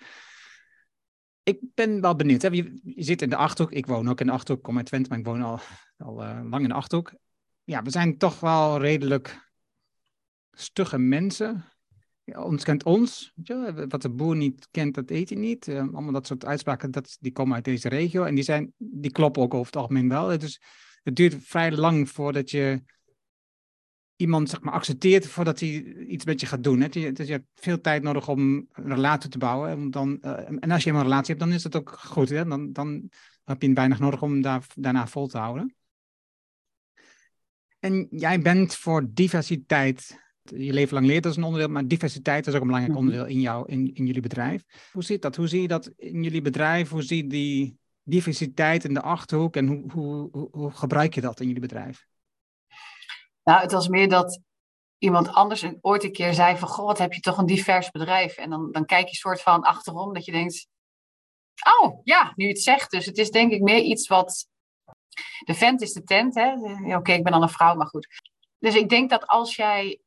[1.43, 2.41] Ik ben wel benieuwd.
[2.41, 2.47] Hè?
[2.47, 3.73] Je, je, zit in de Achterhoek.
[3.73, 4.57] Ik woon ook in de Achterhoek.
[4.57, 5.59] Ik kom uit Twente, maar ik woon al,
[5.97, 7.13] al uh, lang in de Achterhoek.
[7.63, 9.51] Ja, we zijn toch wel redelijk
[10.51, 11.65] stugge mensen
[12.35, 13.33] ons kent ons.
[13.87, 15.67] Wat de boer niet kent, dat eet hij niet.
[15.67, 18.23] Uh, allemaal dat soort uitspraken, dat, die komen uit deze regio.
[18.23, 20.37] En die, zijn, die kloppen ook over het algemeen wel.
[20.37, 20.61] Dus
[21.03, 22.83] het duurt vrij lang voordat je
[24.15, 26.81] iemand zeg maar, accepteert voordat hij iets met je gaat doen.
[26.81, 26.89] Hè.
[26.89, 29.69] Dus je hebt veel tijd nodig om een relatie te bouwen.
[29.69, 32.29] En, dan, uh, en als je een relatie hebt, dan is dat ook goed.
[32.29, 32.45] Hè.
[32.45, 33.09] Dan, dan
[33.43, 35.75] heb je weinig nodig om daar, daarna vol te houden.
[37.79, 42.47] En jij bent voor diversiteit je leven lang leert, dat is een onderdeel, maar diversiteit
[42.47, 43.05] is ook een belangrijk mhm.
[43.05, 44.63] onderdeel in, jou, in, in jullie bedrijf.
[44.91, 45.35] Hoe zit dat?
[45.35, 46.89] Hoe zie je dat in jullie bedrijf?
[46.89, 51.21] Hoe zie je die diversiteit in de achterhoek en hoe, hoe, hoe, hoe gebruik je
[51.21, 52.05] dat in jullie bedrijf?
[53.43, 54.39] Nou, het was meer dat
[54.97, 58.37] iemand anders ooit een keer zei van, goh, wat heb je toch een divers bedrijf?
[58.37, 60.67] En dan, dan kijk je soort van achterom dat je denkt,
[61.81, 62.91] oh ja, nu het zegt.
[62.91, 64.47] Dus het is denk ik meer iets wat,
[65.39, 66.53] de vent is de tent, hè.
[66.95, 68.07] Oké, ik ben dan een vrouw, maar goed.
[68.59, 69.99] Dus ik denk dat als jij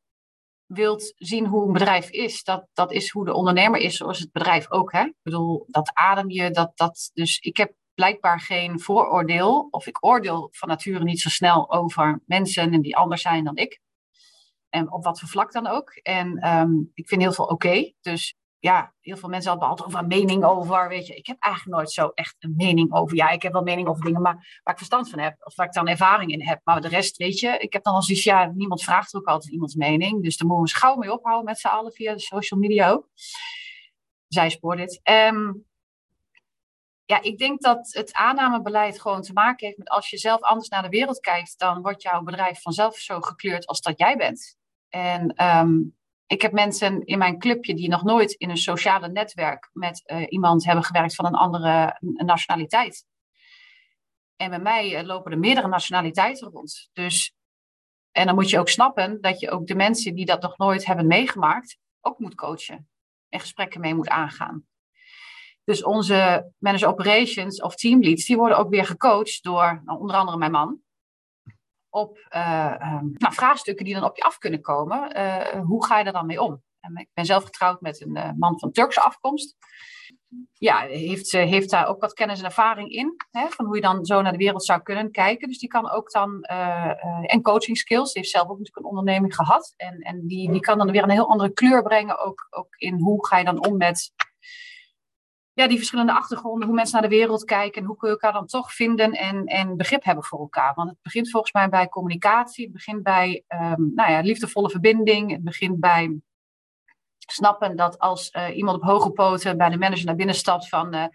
[0.73, 4.31] wilt zien hoe een bedrijf is, dat, dat is hoe de ondernemer is, zoals het
[4.31, 4.91] bedrijf ook.
[4.91, 5.03] Hè?
[5.03, 10.05] Ik bedoel, dat adem je, dat, dat, dus ik heb blijkbaar geen vooroordeel, of ik
[10.05, 13.79] oordeel van nature niet zo snel over mensen die anders zijn dan ik.
[14.69, 15.89] En op wat voor vlak dan ook.
[15.89, 17.93] En ehm, ik vind heel veel oké.
[18.01, 20.87] Dus ja, heel veel mensen hadden altijd over een mening over.
[20.87, 23.15] Weet je, ik heb eigenlijk nooit zo echt een mening over.
[23.15, 25.35] Ja, ik heb wel mening over dingen maar, waar ik verstand van heb.
[25.39, 26.61] Of waar ik dan ervaring in heb.
[26.63, 29.53] Maar de rest, weet je, ik heb dan al zoiets, ja, niemand vraagt ook altijd
[29.53, 30.23] iemands mening.
[30.23, 33.07] Dus daar moeten we gauw mee ophouden met z'n allen via de social media ook.
[34.27, 34.99] Zij spoort dit.
[35.03, 35.65] Um,
[37.05, 40.69] ja, ik denk dat het aannamebeleid gewoon te maken heeft met als je zelf anders
[40.69, 44.57] naar de wereld kijkt, dan wordt jouw bedrijf vanzelf zo gekleurd als dat jij bent.
[44.89, 45.99] En um,
[46.31, 50.25] ik heb mensen in mijn clubje die nog nooit in een sociale netwerk met uh,
[50.29, 53.05] iemand hebben gewerkt van een andere nationaliteit.
[54.35, 56.89] En bij mij uh, lopen er meerdere nationaliteiten rond.
[56.93, 57.33] Dus,
[58.11, 60.85] en dan moet je ook snappen dat je ook de mensen die dat nog nooit
[60.85, 62.89] hebben meegemaakt, ook moet coachen.
[63.29, 64.65] En gesprekken mee moet aangaan.
[65.63, 70.37] Dus onze manager operations of teamleads, die worden ook weer gecoacht door nou, onder andere
[70.37, 70.81] mijn man
[71.91, 75.17] op uh, nou, vraagstukken die dan op je af kunnen komen.
[75.17, 76.63] Uh, hoe ga je daar dan mee om?
[76.95, 79.55] Ik ben zelf getrouwd met een uh, man van Turkse afkomst.
[80.53, 83.15] Ja, heeft, heeft daar ook wat kennis en ervaring in.
[83.31, 85.47] Hè, van hoe je dan zo naar de wereld zou kunnen kijken.
[85.47, 86.41] Dus die kan ook dan.
[87.25, 88.13] en coaching skills.
[88.13, 89.73] Die heeft zelf ook natuurlijk een onderneming gehad.
[89.77, 92.19] En, en die, die kan dan weer een heel andere kleur brengen.
[92.19, 94.11] Ook, ook in hoe ga je dan om met
[95.53, 98.33] ja, die verschillende achtergronden, hoe mensen naar de wereld kijken en hoe kun je elkaar
[98.33, 100.73] dan toch vinden en, en begrip hebben voor elkaar.
[100.75, 105.31] Want het begint volgens mij bij communicatie, het begint bij um, nou ja, liefdevolle verbinding,
[105.31, 106.19] het begint bij
[107.17, 110.95] snappen dat als uh, iemand op hoge poten bij de manager naar binnen stapt van
[110.95, 111.05] uh,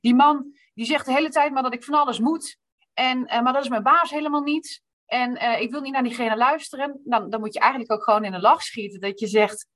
[0.00, 2.56] die man die zegt de hele tijd maar dat ik van alles moet,
[2.94, 4.82] en, uh, maar dat is mijn baas helemaal niet.
[5.06, 7.00] En ik wil niet naar diegene luisteren.
[7.04, 9.00] Dan, dan moet je eigenlijk ook gewoon in een lach schieten.
[9.00, 9.66] Dat je zegt,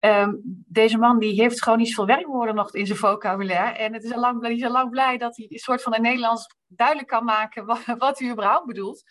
[0.00, 3.78] Um, deze man die heeft gewoon niet zoveel werkwoorden nog in zijn vocabulaire.
[3.78, 6.02] En het is al lang, is al lang blij dat hij een soort van in
[6.02, 9.02] Nederlands duidelijk kan maken wat, wat hij überhaupt bedoelt.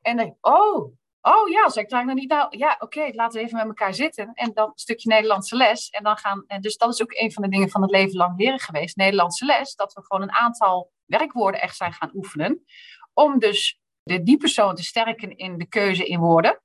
[0.00, 2.56] En dan, oh, oh ja, zeg ik daar niet nou.
[2.56, 4.30] Ja, oké, laten we even met elkaar zitten.
[4.34, 5.88] En dan een stukje Nederlandse les.
[5.90, 8.16] En dan gaan, en dus dat is ook een van de dingen van het leven
[8.16, 8.96] lang leren geweest.
[8.96, 12.64] Nederlandse les, dat we gewoon een aantal werkwoorden echt zijn gaan oefenen.
[13.12, 16.61] Om dus de, die persoon te sterken in de keuze in woorden.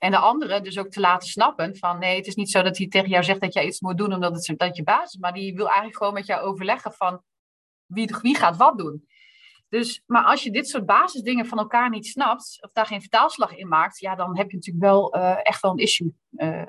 [0.00, 2.78] En de andere dus ook te laten snappen van nee, het is niet zo dat
[2.78, 5.20] hij tegen jou zegt dat jij iets moet doen omdat het dat je baas is,
[5.20, 7.22] maar die wil eigenlijk gewoon met jou overleggen van
[7.86, 9.06] wie, wie gaat wat doen.
[9.68, 13.56] Dus, maar als je dit soort basisdingen van elkaar niet snapt, of daar geen vertaalslag
[13.56, 16.66] in maakt, ja, dan heb je natuurlijk wel uh, echt wel een issue uh,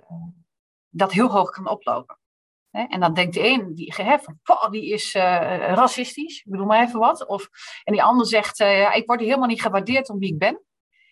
[0.89, 2.17] dat heel hoog kan oplopen.
[2.69, 2.83] Hè?
[2.83, 5.23] En dan denkt de een, die, van, die is uh,
[5.73, 7.27] racistisch, ik bedoel maar even wat.
[7.27, 7.49] Of,
[7.83, 8.59] en die ander zegt,
[8.95, 10.61] ik word helemaal niet gewaardeerd om wie ik ben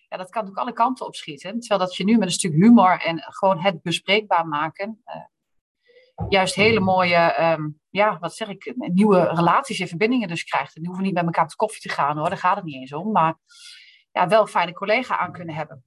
[0.09, 1.59] ja, dat kan ook alle kanten op schieten.
[1.59, 6.55] Terwijl dat je nu met een stuk humor en gewoon het bespreekbaar maken, uh, juist
[6.55, 10.75] hele mooie, um, ja, wat zeg ik, nieuwe relaties en verbindingen dus krijgt.
[10.75, 12.75] En die hoeven niet bij elkaar op koffie te gaan hoor, daar gaat het niet
[12.75, 13.11] eens om.
[13.11, 13.37] Maar
[14.11, 15.83] ja, wel een fijne collega aan kunnen hebben.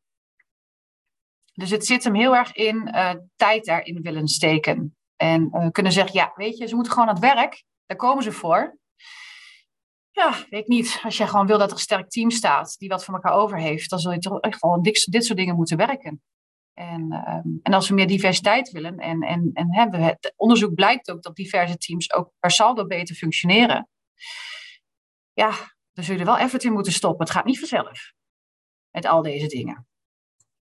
[1.55, 4.97] Dus het zit hem heel erg in uh, tijd daarin willen steken.
[5.17, 7.65] En uh, kunnen zeggen, ja, weet je, ze moeten gewoon aan het werk.
[7.87, 8.79] Daar komen ze voor.
[10.15, 11.01] Ja, weet ik niet.
[11.03, 13.59] Als je gewoon wil dat er een sterk team staat die wat voor elkaar over
[13.59, 16.23] heeft, dan zul je toch echt wel dit, soort dingen moeten werken.
[16.75, 20.75] En, um, en als we meer diversiteit willen, en, en, en hebben we het onderzoek
[20.75, 23.89] blijkt ook dat diverse teams ook per saldo beter functioneren.
[25.33, 25.51] Ja,
[25.93, 27.25] dan zul je er wel effort in moeten stoppen.
[27.25, 28.13] Het gaat niet vanzelf.
[28.91, 29.87] Met al deze dingen.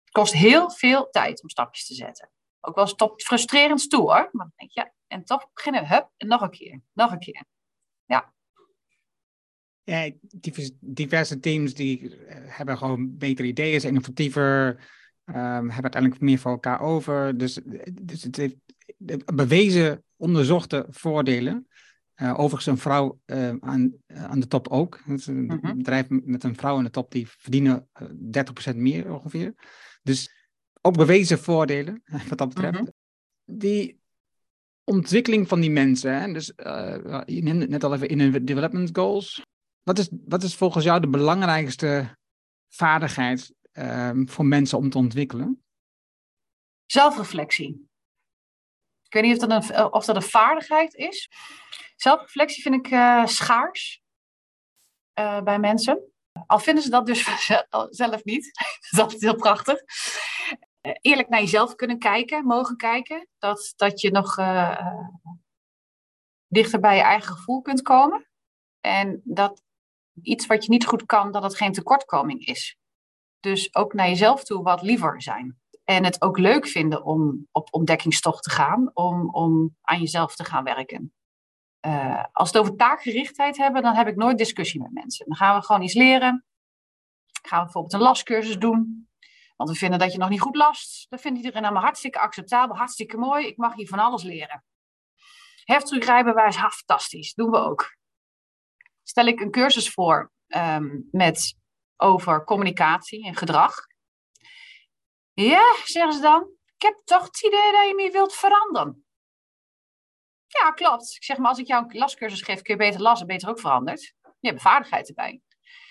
[0.05, 2.31] Het kost heel veel tijd om stapjes te zetten.
[2.61, 4.29] Ook wel eens top frustrerend stoer, hoor.
[4.33, 7.45] Maar dan denk je, en toch beginnen, hup, en nog een keer, nog een keer.
[8.05, 8.34] Ja.
[9.85, 10.11] Ja,
[10.81, 14.69] diverse teams die eh, hebben gewoon betere ideeën, zijn innovatiever,
[15.25, 17.39] um, hebben uiteindelijk meer voor elkaar over.
[17.39, 17.61] Dus,
[17.93, 18.57] dus het heeft
[19.35, 21.67] bewezen, onderzochte voordelen.
[22.17, 25.01] Uh, overigens een vrouw uh, aan, aan de top ook.
[25.07, 25.77] Een mhm.
[25.77, 27.89] bedrijf met een vrouw aan de top die verdienen
[28.73, 29.55] 30% meer ongeveer.
[30.03, 30.49] Dus
[30.81, 32.81] ook bewezen voordelen wat dat betreft.
[32.81, 32.91] Mhm.
[33.45, 34.01] Die
[34.85, 38.91] ontwikkeling van die mensen, hè, dus uh, je neemt net al even in hun development
[38.93, 39.43] goals.
[39.85, 42.19] Wat is, wat is volgens jou de belangrijkste
[42.69, 45.65] vaardigheid um, voor mensen om te ontwikkelen?
[46.87, 47.89] Zelfreflectie.
[49.03, 51.31] Ik weet niet of dat een, of dat een vaardigheid is.
[51.97, 54.03] Zelfreflectie vind ik uh, schaars
[55.19, 56.13] uh, bij mensen.
[56.47, 57.47] Al vinden ze dat dus
[57.91, 58.51] zelf niet.
[58.97, 59.79] dat is heel prachtig.
[61.01, 63.29] Eerlijk naar jezelf kunnen kijken, mogen kijken.
[63.39, 64.35] Dat, dat je nog
[66.47, 68.29] dichter bij je eigen gevoel kunt komen.
[68.81, 69.63] En dat
[70.23, 72.77] iets wat je niet goed kan, dat het geen tekortkoming is.
[73.41, 75.59] Dus ook naar jezelf toe wat liever zijn.
[75.85, 80.45] En het ook leuk vinden om op ontdekkingstocht te gaan, om, om aan jezelf te
[80.45, 81.13] gaan werken.
[81.87, 85.27] Uh, als we het over taakgerichtheid hebben, dan heb ik nooit discussie met mensen.
[85.27, 86.45] Dan gaan we gewoon iets leren.
[87.43, 89.09] Gaan we bijvoorbeeld een lastcursus doen.
[89.57, 91.11] Want we vinden dat je nog niet goed last.
[91.11, 93.47] Dat vindt iedereen allemaal hartstikke acceptabel, hartstikke mooi.
[93.47, 94.65] Ik mag hier van alles leren.
[95.65, 97.35] Heftruckrijbewijs, fantastisch.
[97.35, 97.97] Doen we ook.
[99.05, 101.57] Stel ik een cursus voor um, met,
[101.97, 103.75] over communicatie en gedrag.
[105.33, 106.51] Ja, zeggen ze dan.
[106.77, 109.07] Ik heb toch het idee dat je me wilt veranderen.
[110.47, 111.15] Ja, klopt.
[111.17, 113.61] Ik zeg maar, als ik jou een lascursus geef, kun je beter lassen, beter ook
[113.61, 114.15] veranderd.
[114.41, 115.41] Je hebt vaardigheid erbij.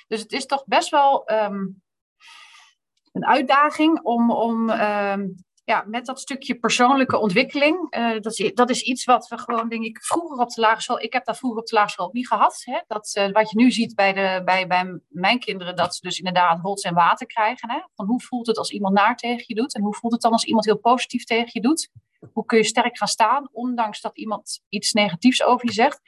[0.07, 1.83] Dus het is toch best wel um,
[3.11, 7.95] een uitdaging om, om um, ja, met dat stukje persoonlijke ontwikkeling.
[7.97, 10.81] Uh, dat, is, dat is iets wat we gewoon, denk ik, vroeger op de lagere
[10.81, 11.01] school.
[11.01, 12.61] Ik heb dat vroeger op de lagere school niet gehad.
[12.63, 12.79] Hè?
[12.87, 16.17] Dat, uh, wat je nu ziet bij, de, bij, bij mijn kinderen, dat ze dus
[16.17, 17.69] inderdaad holz en water krijgen.
[17.69, 17.79] Hè?
[17.95, 19.75] Van hoe voelt het als iemand naar tegen je doet?
[19.75, 21.89] En hoe voelt het dan als iemand heel positief tegen je doet?
[22.33, 26.01] Hoe kun je sterk gaan staan, ondanks dat iemand iets negatiefs over je zegt?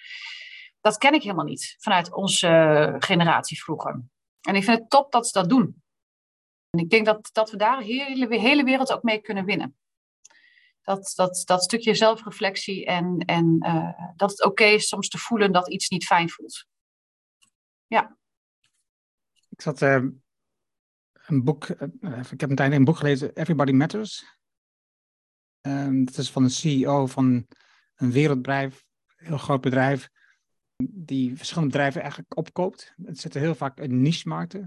[0.82, 4.04] Dat ken ik helemaal niet vanuit onze uh, generatie vroeger.
[4.42, 5.84] En ik vind het top dat ze dat doen.
[6.76, 9.76] En ik denk dat, dat we daar de hele, hele wereld ook mee kunnen winnen.
[10.82, 15.52] Dat, dat, dat stukje zelfreflectie en, en uh, dat het oké is soms te voelen
[15.52, 16.66] dat iets niet fijn voelt.
[17.88, 18.18] Ja.
[19.50, 20.04] Ik zat uh,
[21.26, 24.38] een boek, uh, ik heb een een boek gelezen, Everybody Matters.
[25.62, 27.48] Um, dat is van een CEO van
[27.96, 28.86] een wereldbedrijf,
[29.16, 30.10] een heel groot bedrijf,
[30.84, 32.94] die verschillende bedrijven eigenlijk opkoopt.
[33.04, 34.66] Het zitten heel vaak in niche-markten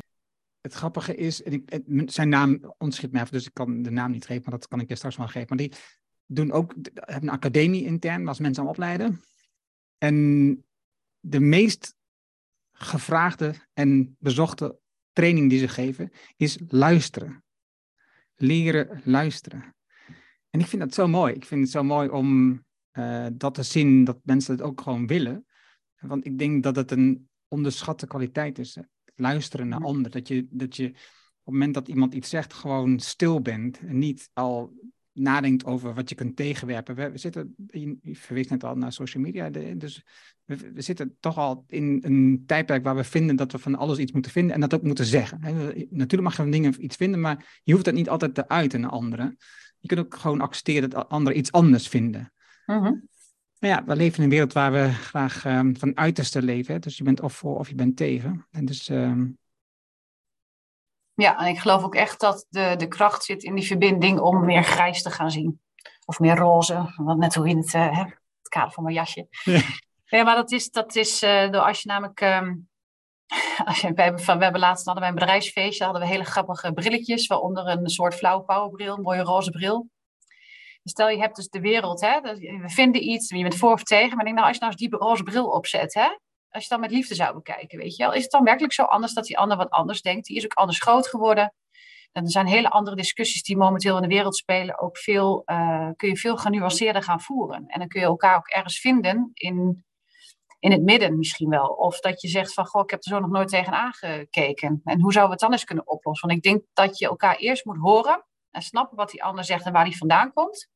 [0.61, 1.65] het grappige is, en
[2.07, 4.81] zijn naam ontschiet mij even, dus ik kan de naam niet geven, maar dat kan
[4.81, 5.47] ik je straks wel geven.
[5.49, 5.73] Maar die
[6.27, 9.21] doen ook, hebben een academie intern, waar mensen aan opleiden.
[9.99, 10.65] En
[11.21, 11.97] de meest
[12.73, 14.79] gevraagde en bezochte
[15.13, 17.45] training die ze geven, is luisteren.
[18.35, 19.75] Leren luisteren.
[20.51, 21.35] En ik vind dat zo mooi.
[21.35, 25.07] Ik vind het zo mooi om uh, dat te zien, dat mensen het ook gewoon
[25.07, 25.47] willen.
[26.01, 28.79] Want ik denk dat het een onderschatte kwaliteit is
[29.19, 30.11] luisteren naar anderen.
[30.11, 30.95] Dat je, dat je op
[31.45, 33.79] het moment dat iemand iets zegt, gewoon stil bent.
[33.79, 34.73] En niet al
[35.13, 36.95] nadenkt over wat je kunt tegenwerpen.
[36.95, 40.05] We, we zitten, je verwees net al naar social media, dus
[40.45, 43.99] we, we, zitten toch al in een tijdperk waar we vinden dat we van alles
[43.99, 45.41] iets moeten vinden en dat ook moeten zeggen.
[45.91, 48.81] Natuurlijk mag je van dingen iets vinden, maar je hoeft dat niet altijd te uiten
[48.81, 49.37] naar anderen.
[49.79, 52.33] Je kunt ook gewoon accepteren dat anderen iets anders vinden.
[52.67, 53.09] Mm
[53.59, 56.75] maar ja, we leven in een wereld waar we graag um, van uiterste leven.
[56.75, 56.81] Hè?
[56.81, 58.47] Dus je bent of voor of je bent tegen.
[58.51, 59.39] En dus, um...
[61.15, 64.45] Ja, en ik geloof ook echt dat de, de kracht zit in die verbinding om
[64.45, 65.61] meer grijs te gaan zien.
[66.05, 69.27] Of meer roze, wat net hoe in het, uh, het kader van mijn jasje.
[70.07, 70.23] Ja.
[70.25, 72.21] maar dat is, dat is uh, door als je namelijk...
[72.21, 72.69] Um,
[73.65, 76.25] als je, we, hebben, van, we hebben laatst hadden wij een bedrijfsfeestje, hadden we hele
[76.25, 79.89] grappige brilletjes, waaronder een soort flauw powerbril, een mooie roze bril.
[80.89, 84.17] Stel je hebt dus de wereld, hè, we vinden iets, je bent voor of tegen,
[84.17, 86.09] maar denk nou, als je nou eens die roze bril opzet, hè,
[86.51, 88.83] als je dan met liefde zou bekijken, weet je wel, is het dan werkelijk zo
[88.83, 90.27] anders dat die ander wat anders denkt?
[90.27, 91.55] Die is ook anders groot geworden.
[92.13, 95.89] En er zijn hele andere discussies die momenteel in de wereld spelen, ook veel, uh,
[95.97, 97.67] kun je veel genuanceerder gaan voeren.
[97.67, 99.85] En dan kun je elkaar ook ergens vinden in,
[100.59, 101.67] in het midden misschien wel.
[101.67, 104.81] Of dat je zegt van, goh, ik heb er zo nog nooit tegen aangekeken.
[104.85, 106.29] En hoe zouden we het dan eens kunnen oplossen?
[106.29, 109.65] Want ik denk dat je elkaar eerst moet horen en snappen wat die ander zegt
[109.65, 110.69] en waar die vandaan komt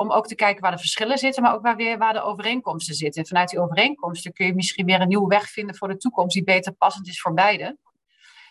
[0.00, 2.94] om ook te kijken waar de verschillen zitten, maar ook waar, weer, waar de overeenkomsten
[2.94, 3.22] zitten.
[3.22, 6.34] En vanuit die overeenkomsten kun je misschien weer een nieuwe weg vinden voor de toekomst
[6.34, 7.78] die beter passend is voor beiden.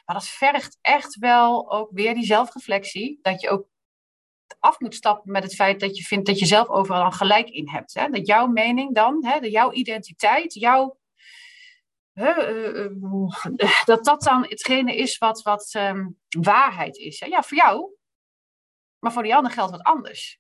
[0.06, 3.68] Maar dat vergt echt wel ook weer die zelfreflectie, dat je ook
[4.60, 7.70] af moet stappen met het feit dat je vindt dat je zelf overal gelijk in
[7.70, 7.94] hebt.
[7.94, 8.10] Hè?
[8.10, 10.98] Dat jouw mening dan, hè, jouw identiteit, jouw
[12.14, 12.88] uh,
[13.86, 17.20] dat dat dan hetgene is wat, wat um, waarheid is.
[17.20, 17.94] Ja, voor jou,
[19.00, 20.39] maar voor die ander geldt wat anders.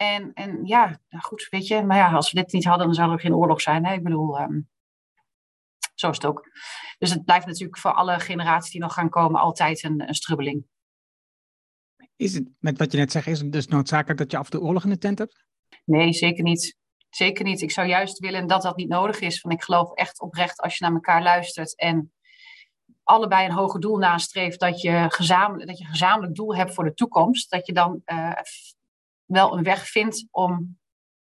[0.00, 2.94] En, en ja, nou goed, weet je, maar ja, als we dit niet hadden, dan
[2.94, 3.86] zou er geen oorlog zijn.
[3.86, 3.94] Hè?
[3.94, 4.68] Ik bedoel, um,
[5.94, 6.48] zo is het ook.
[6.98, 10.64] Dus het blijft natuurlijk voor alle generaties die nog gaan komen altijd een, een strubbeling.
[12.16, 14.50] Is het, met wat je net zegt, is het dus noodzakelijk dat je af en
[14.50, 15.44] toe oorlog in de tent hebt?
[15.84, 16.76] Nee, zeker niet.
[17.10, 17.60] Zeker niet.
[17.60, 19.40] Ik zou juist willen dat dat niet nodig is.
[19.40, 22.12] Want ik geloof echt oprecht als je naar elkaar luistert en
[23.02, 26.84] allebei een hoger doel nastreeft, dat je, gezamenlijk, dat je een gezamenlijk doel hebt voor
[26.84, 28.32] de toekomst, dat je dan uh,
[29.30, 30.78] wel een weg vindt om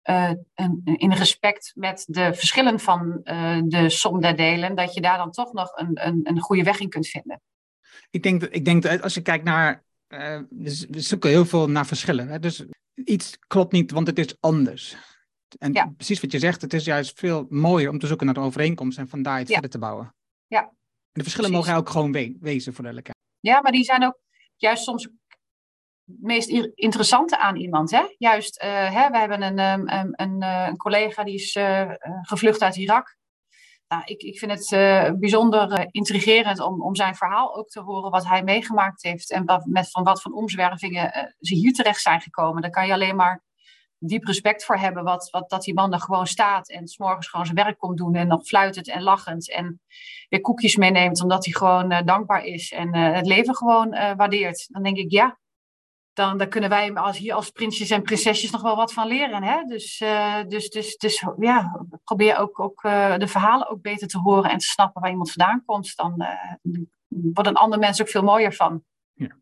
[0.05, 5.01] uh, een, in respect met de verschillen van uh, de som der delen, dat je
[5.01, 7.41] daar dan toch nog een, een, een goede weg in kunt vinden.
[8.11, 11.87] Ik denk, ik denk dat als je kijkt naar, uh, we zoeken heel veel naar
[11.87, 12.29] verschillen.
[12.29, 12.39] Hè?
[12.39, 14.97] Dus iets klopt niet, want het is anders.
[15.59, 15.93] En ja.
[15.97, 18.99] precies wat je zegt, het is juist veel mooier om te zoeken naar de overeenkomst
[18.99, 19.53] en vandaar het ja.
[19.53, 20.15] verder te bouwen.
[20.47, 20.61] Ja.
[20.61, 20.73] En
[21.13, 21.67] de verschillen precies.
[21.67, 23.03] mogen ook gewoon we wezen voor de.
[23.41, 24.19] Ja, maar die zijn ook
[24.57, 25.09] juist soms
[26.07, 27.91] meest interessante aan iemand.
[27.91, 28.03] Hè?
[28.19, 31.59] Juist, hè, we hebben een, een, een, een, collega die is
[32.23, 33.17] gevlucht uit Irak.
[33.89, 38.27] Nou, ik, ik vind het bijzonder intrigerend om, om zijn verhaal ook te horen, wat
[38.27, 42.63] hij meegemaakt heeft en wat, met van wat van omzwervingen ze hier terecht zijn gekomen.
[42.63, 43.45] Daar kan je alleen maar
[43.99, 47.47] diep respect voor hebben wat, wat, dat die man er gewoon staat en s'morgens gewoon
[47.47, 49.81] zijn werk komt doen en nog fluitend en lachend en
[50.29, 54.13] weer koekjes meeneemt omdat hij gewoon uh, dankbaar is en uh, het leven gewoon uh,
[54.17, 54.67] waardeert.
[54.73, 55.39] Dan denk ik, ja,
[56.17, 59.43] dan, dan kunnen wij als, hier als prinsjes en prinsesjes nog wel wat van leren.
[59.43, 59.63] Hè?
[59.63, 60.05] Dus,
[60.49, 62.83] dus, dus, dus ja, probeer ook, ook
[63.19, 65.97] de verhalen ook beter te horen en te snappen waar iemand vandaan komt.
[65.97, 66.27] Dan
[67.09, 68.85] wordt een ander mens ook veel mooier van.
[69.13, 69.37] Ja.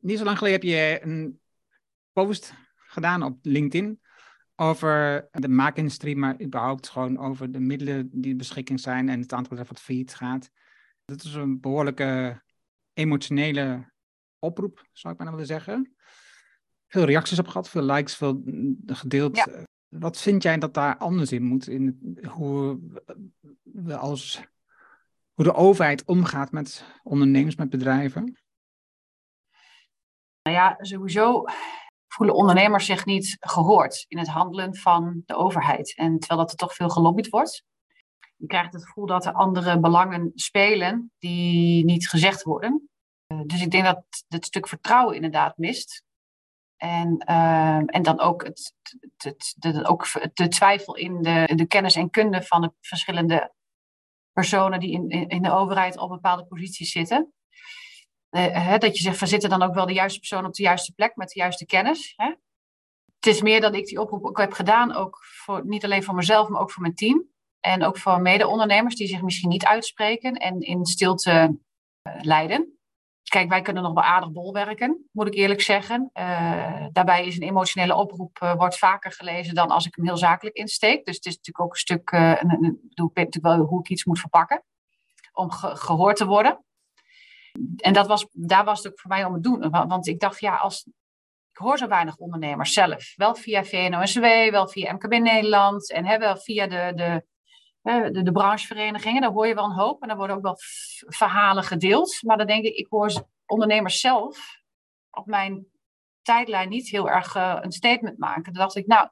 [0.00, 1.40] Niet zo lang geleden heb je een
[2.12, 4.00] post gedaan op LinkedIn
[4.56, 9.56] over de maakindustrie, maar überhaupt gewoon over de middelen die beschikking zijn en het aantal
[9.56, 10.50] wat failliet gaat.
[11.04, 12.42] Dat is een behoorlijke
[12.92, 13.88] emotionele
[14.40, 15.94] oproep, zou ik bijna willen zeggen.
[16.86, 18.42] Veel reacties op gehad, veel likes, veel
[18.86, 19.48] gedeeld.
[19.88, 21.68] Wat vind jij dat daar anders in moet?
[21.68, 22.78] In hoe
[23.62, 24.40] we als
[25.34, 28.38] hoe de overheid omgaat met ondernemers, met bedrijven?
[30.42, 31.44] Nou ja, sowieso
[32.06, 35.96] voelen ondernemers zich niet gehoord in het handelen van de overheid.
[35.96, 37.64] En terwijl dat er toch veel gelobbyd wordt.
[38.36, 42.90] Je krijgt het gevoel dat er andere belangen spelen die niet gezegd worden.
[43.30, 46.04] Eh, dus ik denk dat het stuk vertrouwen inderdaad mist.
[46.76, 48.74] En, uh, en dan ook, het,
[49.16, 53.52] het, de, ook de twijfel in de, de kennis en kunde van de verschillende
[54.32, 57.32] personen die in, in de overheid op bepaalde posities zitten.
[58.30, 60.62] Uh, hè, dat je zegt, van zitten dan ook wel de juiste persoon op de
[60.62, 62.12] juiste plek met de juiste kennis.
[62.16, 62.26] Hè?
[63.14, 66.14] Het is meer dat ik die oproep ook heb gedaan, ook voor, niet alleen voor
[66.14, 67.28] mezelf, maar ook voor mijn team.
[67.60, 71.58] En ook voor mede-ondernemers die zich misschien niet uitspreken en in stilte
[72.08, 72.79] uh, leiden.
[73.30, 76.10] Kijk, wij kunnen nog wel aardig bolwerken, moet ik eerlijk zeggen.
[76.14, 80.56] Uh, daarbij is een emotionele oproep wordt vaker gelezen dan als ik hem heel zakelijk
[80.56, 81.04] insteek.
[81.04, 84.20] Dus het is natuurlijk ook een stuk, een, een, natuurlijk wel hoe ik iets moet
[84.20, 84.64] verpakken
[85.32, 86.64] om ge gehoord te worden
[87.76, 89.70] en dat was, daar was het ook voor mij om het doen.
[89.70, 90.84] Want ik dacht, ja, als,
[91.52, 93.12] ik hoor zo weinig ondernemers zelf.
[93.16, 97.24] Wel via VNO-NCW, wel via MKB Nederland en hè, wel via de, de,
[97.82, 99.20] de, de brancheverenigingen.
[99.20, 100.56] Daar hoor je wel een hoop en daar worden ook wel
[101.06, 102.18] verhalen gedeeld.
[102.22, 103.12] Maar dan denk ik, ik hoor
[103.46, 104.58] ondernemers zelf
[105.10, 105.66] op mijn
[106.22, 108.42] tijdlijn niet heel erg uh, een statement maken.
[108.42, 109.08] Dan dacht ik, nou,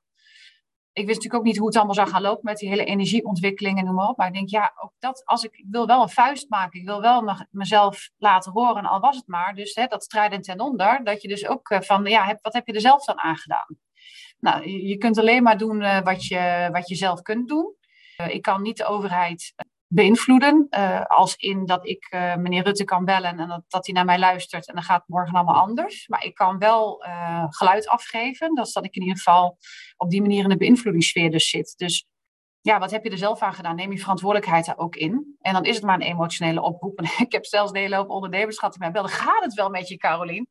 [0.92, 3.78] ik wist natuurlijk ook niet hoe het allemaal zou gaan lopen met die hele energieontwikkeling
[3.78, 4.16] en noem maar op.
[4.16, 6.86] Maar ik denk, ja, ook dat, als ik, ik wil wel een vuist maken, ik
[6.86, 9.54] wil wel mezelf laten horen, al was het maar.
[9.54, 12.66] Dus hè, dat strijden ten onder, dat je dus ook uh, van, ja, wat heb
[12.66, 13.78] je er zelf dan aan gedaan?
[14.38, 17.74] Nou, je, je kunt alleen maar doen uh, wat, je, wat je zelf kunt doen.
[18.20, 19.54] Uh, ik kan niet de overheid
[19.86, 20.66] beïnvloeden.
[20.70, 24.18] Uh, als in dat ik meneer Rutte kan bellen en dat, dat hij naar mij
[24.18, 26.08] luistert en dan gaat het morgen allemaal anders.
[26.08, 27.04] Maar ik kan wel
[27.48, 28.54] geluid afgeven.
[28.54, 29.58] Dat is ik in ieder geval
[29.96, 31.74] op die manier in de beïnvloedingssfeer dus zit.
[31.76, 32.06] Dus
[32.60, 33.76] ja, wat heb je er zelf aan gedaan?
[33.76, 35.36] Neem je verantwoordelijkheid daar ook in.
[35.40, 36.98] En dan is het maar een emotionele oproep.
[36.98, 39.10] En ik heb zelfs de hele hoop ondernemers gehad die mij belden.
[39.10, 40.48] Gaat het wel met je, Carolien?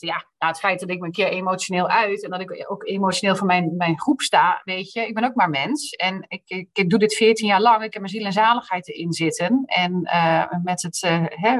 [0.00, 2.86] Ja, nou, het feit dat ik me een keer emotioneel uit en dat ik ook
[2.86, 5.90] emotioneel voor mijn, mijn groep sta, weet je, ik ben ook maar mens.
[5.90, 6.26] En
[6.72, 9.62] ik, doe dit 14 jaar lang, ik heb mijn ziel en zaligheid erin zitten.
[9.66, 11.58] En uh, met het uh, hè,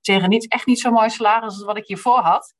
[0.00, 2.54] tegen niet, echt niet zo mooi salaris als wat ik hiervoor had.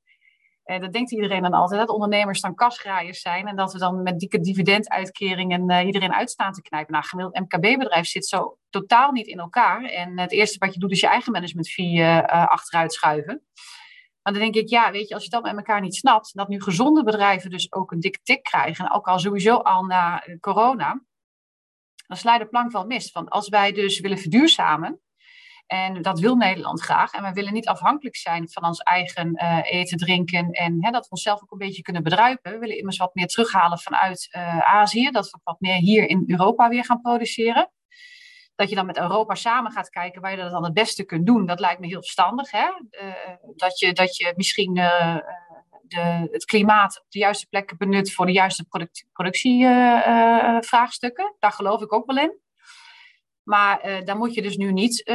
[0.64, 4.02] En dat denkt iedereen dan altijd, dat ondernemers dan kasgraaiers zijn en dat we dan
[4.02, 6.92] met dikke dividenduitkeringen iedereen uitstaan te knijpen.
[6.92, 9.84] Nou, gemiddeld MKB-bedrijf zit zo totaal niet in elkaar.
[9.84, 13.42] En het eerste wat je doet is je eigen management fee achteruit schuiven.
[14.26, 16.48] Maar dan denk ik, ja, weet je, als je dat met elkaar niet snapt, dat
[16.48, 20.38] nu gezonde bedrijven dus ook een dikke tik krijgen, ook al sowieso al na eh,
[20.40, 21.02] corona,
[22.06, 23.12] dan sla je de plank wel mis.
[23.12, 25.00] Want als wij dus willen verduurzamen,
[25.66, 29.58] en dat wil Nederland graag, en we willen niet afhankelijk zijn van ons eigen uh,
[29.62, 32.52] eten, drinken, en hè, dat we onszelf ook een beetje kunnen bedruipen.
[32.52, 36.24] We willen immers wat meer terughalen vanuit uh, Azië, dat we wat meer hier in
[36.26, 37.70] Europa weer gaan produceren
[38.56, 41.26] dat je dan met Europa samen gaat kijken waar je dat dan het beste kunt
[41.26, 41.46] doen.
[41.46, 42.50] Dat lijkt me heel verstandig.
[42.50, 42.66] Hè?
[42.90, 43.12] Uh,
[43.56, 45.16] dat, je, dat je misschien uh,
[45.82, 51.34] de, het klimaat op de juiste plekken benut voor de juiste product, productievraagstukken.
[51.38, 52.38] Daar geloof ik ook wel in.
[53.42, 55.10] Maar dan moet je dus nu niet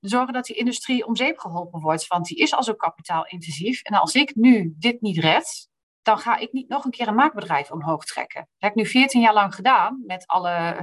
[0.00, 2.06] zorgen dat die industrie om zeep geholpen wordt.
[2.06, 3.82] Want die is al zo kapitaalintensief.
[3.82, 5.68] En als ik nu dit niet red,
[6.02, 8.40] dan ga ik niet nog een keer een maakbedrijf omhoog trekken.
[8.40, 10.76] Dat heb ik nu 14 jaar lang gedaan met alle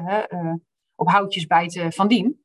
[0.96, 2.44] op houtjes bijten van dien.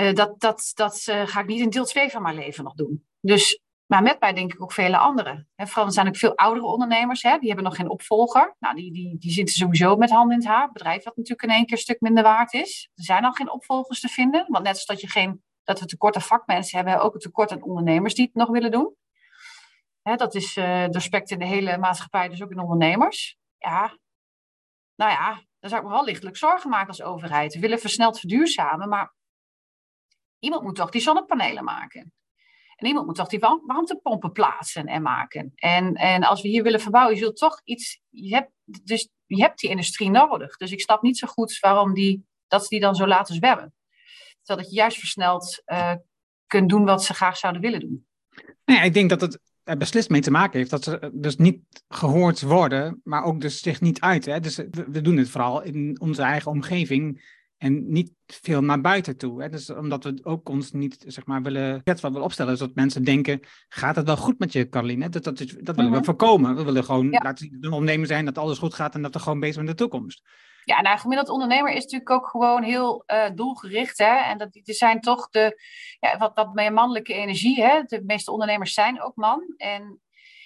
[0.00, 2.74] Uh, dat dat, dat uh, ga ik niet in deel 2 van mijn leven nog
[2.74, 3.06] doen.
[3.20, 5.48] Dus, maar met mij denk ik ook vele anderen.
[5.54, 8.56] Hè, vooral zijn ook veel oudere ondernemers, hè, die hebben nog geen opvolger.
[8.58, 10.72] Nou, die, die, die zitten sowieso met handen in het haar.
[10.72, 12.90] Bedrijf wat natuurlijk in één keer een stuk minder waard is.
[12.94, 14.44] Er zijn al geen opvolgers te vinden.
[14.48, 17.52] Want net als dat, je geen, dat we tekort aan vakmensen hebben, ook een tekort
[17.52, 18.94] aan ondernemers die het nog willen doen.
[20.02, 23.38] Dat is uh, doorspekt in de hele maatschappij, dus ook in ondernemers.
[23.58, 23.98] Ja,
[24.94, 27.54] nou ja, dan zou ik me wel lichtelijk zorgen maken als overheid.
[27.54, 29.14] We willen versneld verduurzamen, maar
[30.38, 32.12] iemand moet toch die zonnepanelen maken.
[32.76, 35.52] En iemand moet toch die warmtepompen plaatsen en maken.
[35.54, 38.00] En, en als we hier willen verbouwen, je zult toch iets.
[38.08, 40.56] Je hebt, dus je hebt die industrie nodig.
[40.56, 43.74] Dus ik snap niet zo goed waarom die, dat ze die dan zo laten zwemmen.
[44.42, 45.94] Terwijl dat je juist versneld uh,
[46.46, 48.06] kunt doen wat ze graag zouden willen doen.
[48.64, 49.40] Nee, ik denk dat het
[49.70, 53.62] er beslist mee te maken heeft dat ze dus niet gehoord worden, maar ook dus
[53.62, 54.42] zich niet uiten.
[54.42, 54.56] Dus
[54.88, 57.22] we, doen het vooral in onze eigen omgeving
[57.56, 59.42] en niet veel naar buiten toe.
[59.42, 59.48] Hè?
[59.48, 63.40] Dus omdat we ook ons niet, zeg maar, willen, wat willen opstellen, zodat mensen denken,
[63.68, 65.08] gaat het wel goed met je, Caroline?
[65.08, 66.04] Dat, dat, dat willen we mhm.
[66.04, 66.56] voorkomen.
[66.56, 67.20] We willen gewoon ja.
[67.22, 69.66] laten zien dat ondernemer zijn, dat alles goed gaat en dat we gewoon bezig zijn
[69.66, 70.22] met de toekomst.
[70.70, 73.98] Ja, nou, gemiddeld ondernemer is natuurlijk ook gewoon heel uh, doelgericht.
[73.98, 74.16] Hè?
[74.16, 75.62] En dat er zijn toch de
[76.00, 77.62] ja, wat, wat meer mannelijke energie.
[77.62, 77.82] Hè?
[77.82, 79.54] De meeste ondernemers zijn ook man.
[79.56, 80.00] En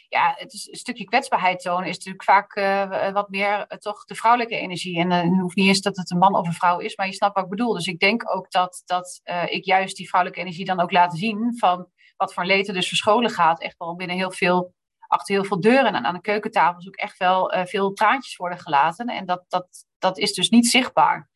[0.09, 4.05] ja, het is een stukje kwetsbaarheid tonen is natuurlijk vaak uh, wat meer uh, toch
[4.05, 4.99] de vrouwelijke energie.
[4.99, 7.13] En het hoeft niet eens dat het een man of een vrouw is, maar je
[7.13, 7.73] snapt wat ik bedoel.
[7.73, 11.59] Dus ik denk ook dat, dat ik juist die vrouwelijke energie dan ook laat zien
[11.59, 13.61] van wat voor leed er dus verscholen gaat.
[13.61, 14.75] Echt wel binnen heel veel
[15.15, 18.59] achter heel veel deuren en aan de keukentafels ook echt wel uh, veel traantjes worden
[18.59, 19.07] gelaten.
[19.07, 21.29] En dat, dat, dat is dus niet zichtbaar.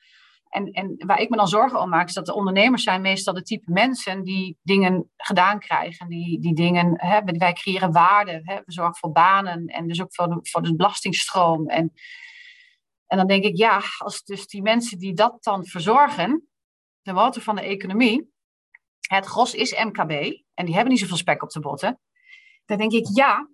[0.48, 3.34] En, en waar ik me dan zorgen om maak, is dat de ondernemers zijn meestal
[3.34, 6.08] de type mensen die dingen gedaan krijgen.
[6.08, 10.14] Die, die dingen, hè, wij creëren waarde, hè, we zorgen voor banen en dus ook
[10.14, 11.68] voor de, voor de belastingstroom.
[11.68, 11.92] En,
[13.06, 16.48] en dan denk ik, ja, als dus die mensen die dat dan verzorgen,
[17.02, 18.32] de motor van de economie,
[19.08, 20.10] het gros is MKB
[20.54, 22.00] en die hebben niet zoveel spek op de botten.
[22.64, 23.48] Dan denk ik, ja,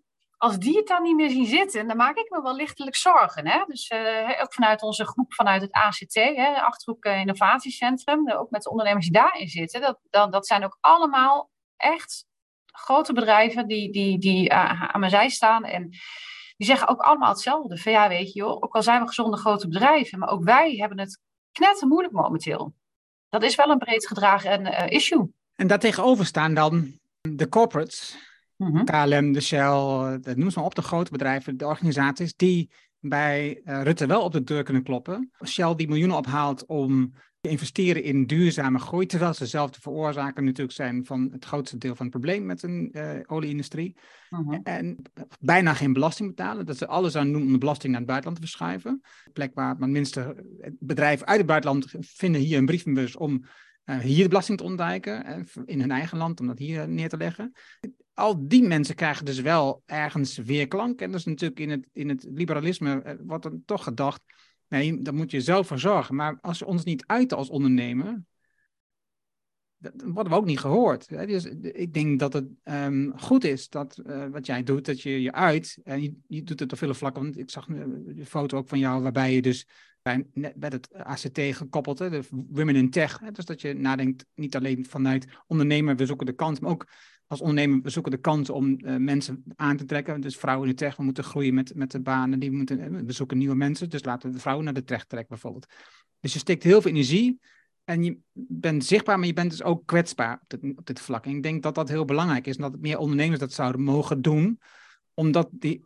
[0.44, 3.48] als die het dan niet meer zien zitten, dan maak ik me wel lichtelijk zorgen.
[3.48, 3.64] Hè?
[3.66, 8.62] Dus uh, ook vanuit onze groep, vanuit het ACT, hè, Achterhoek eh, Innovatiecentrum, ook met
[8.62, 12.26] de ondernemers die daarin zitten, dat, dat, dat zijn ook allemaal echt
[12.66, 15.64] grote bedrijven die, die, die uh, aan mijn zij staan.
[15.64, 15.88] En
[16.56, 17.78] die zeggen ook allemaal hetzelfde.
[17.78, 20.98] Van ja, weet je, ook al zijn we gezonde grote bedrijven, maar ook wij hebben
[20.98, 21.20] het
[21.52, 22.74] knetter moeilijk momenteel.
[23.28, 25.32] Dat is wel een breed gedragen issue.
[25.54, 28.16] En daartegenover staan dan de corporates
[28.64, 28.84] Mhm.
[28.84, 32.70] KLM, de Shell, de, noem ze maar op, de grote bedrijven, de organisaties, die
[33.08, 35.30] bij uh, Rutte wel op de deur kunnen kloppen.
[35.46, 40.42] Shell die miljoenen ophaalt om te investeren in duurzame groei, terwijl ze zelf de veroorzaker
[40.42, 43.96] natuurlijk zijn van het grootste deel van het probleem met een uh, olieindustrie.
[44.28, 44.60] Mhm.
[44.62, 45.02] En
[45.40, 48.40] bijna geen belasting betalen, dat ze alles aan doen om de belasting naar het buitenland
[48.40, 49.00] te verschuiven.
[49.32, 50.44] Plek waar het minste
[50.78, 53.44] bedrijven uit het buitenland vinden hier een brievenbus om
[53.84, 57.16] uh, hier de belasting te ontduiken, in hun eigen land, om dat hier neer te
[57.16, 57.52] leggen
[58.14, 61.00] al die mensen krijgen dus wel ergens weerklank.
[61.00, 64.22] En dat is natuurlijk in het, in het liberalisme eh, wordt dan toch gedacht,
[64.68, 66.14] nee, daar moet je zelf voor zorgen.
[66.14, 68.22] Maar als we ons niet uiten als ondernemer,
[69.76, 71.08] dan worden we ook niet gehoord.
[71.08, 75.22] Dus ik denk dat het um, goed is dat uh, wat jij doet, dat je
[75.22, 75.78] je uit.
[75.84, 77.22] En je, je doet het op veel vlakken.
[77.22, 79.66] Want ik zag een foto ook van jou waarbij je dus
[80.02, 83.18] bij, net bij het ACT gekoppeld, hè, de Women in Tech.
[83.18, 86.86] Hè, dus dat je nadenkt niet alleen vanuit ondernemer, we zoeken de kans, maar ook
[87.26, 90.20] als ondernemer, we zoeken de kans om uh, mensen aan te trekken.
[90.20, 92.38] Dus vrouwen in de tech, we moeten groeien met, met de banen.
[92.38, 95.04] Die moeten, eh, we zoeken nieuwe mensen, dus laten we de vrouwen naar de tech
[95.04, 95.66] trekken bijvoorbeeld.
[96.20, 97.40] Dus je steekt heel veel energie
[97.84, 101.24] en je bent zichtbaar, maar je bent dus ook kwetsbaar op dit, op dit vlak.
[101.24, 104.22] En ik denk dat dat heel belangrijk is en dat meer ondernemers dat zouden mogen
[104.22, 104.60] doen,
[105.14, 105.84] omdat die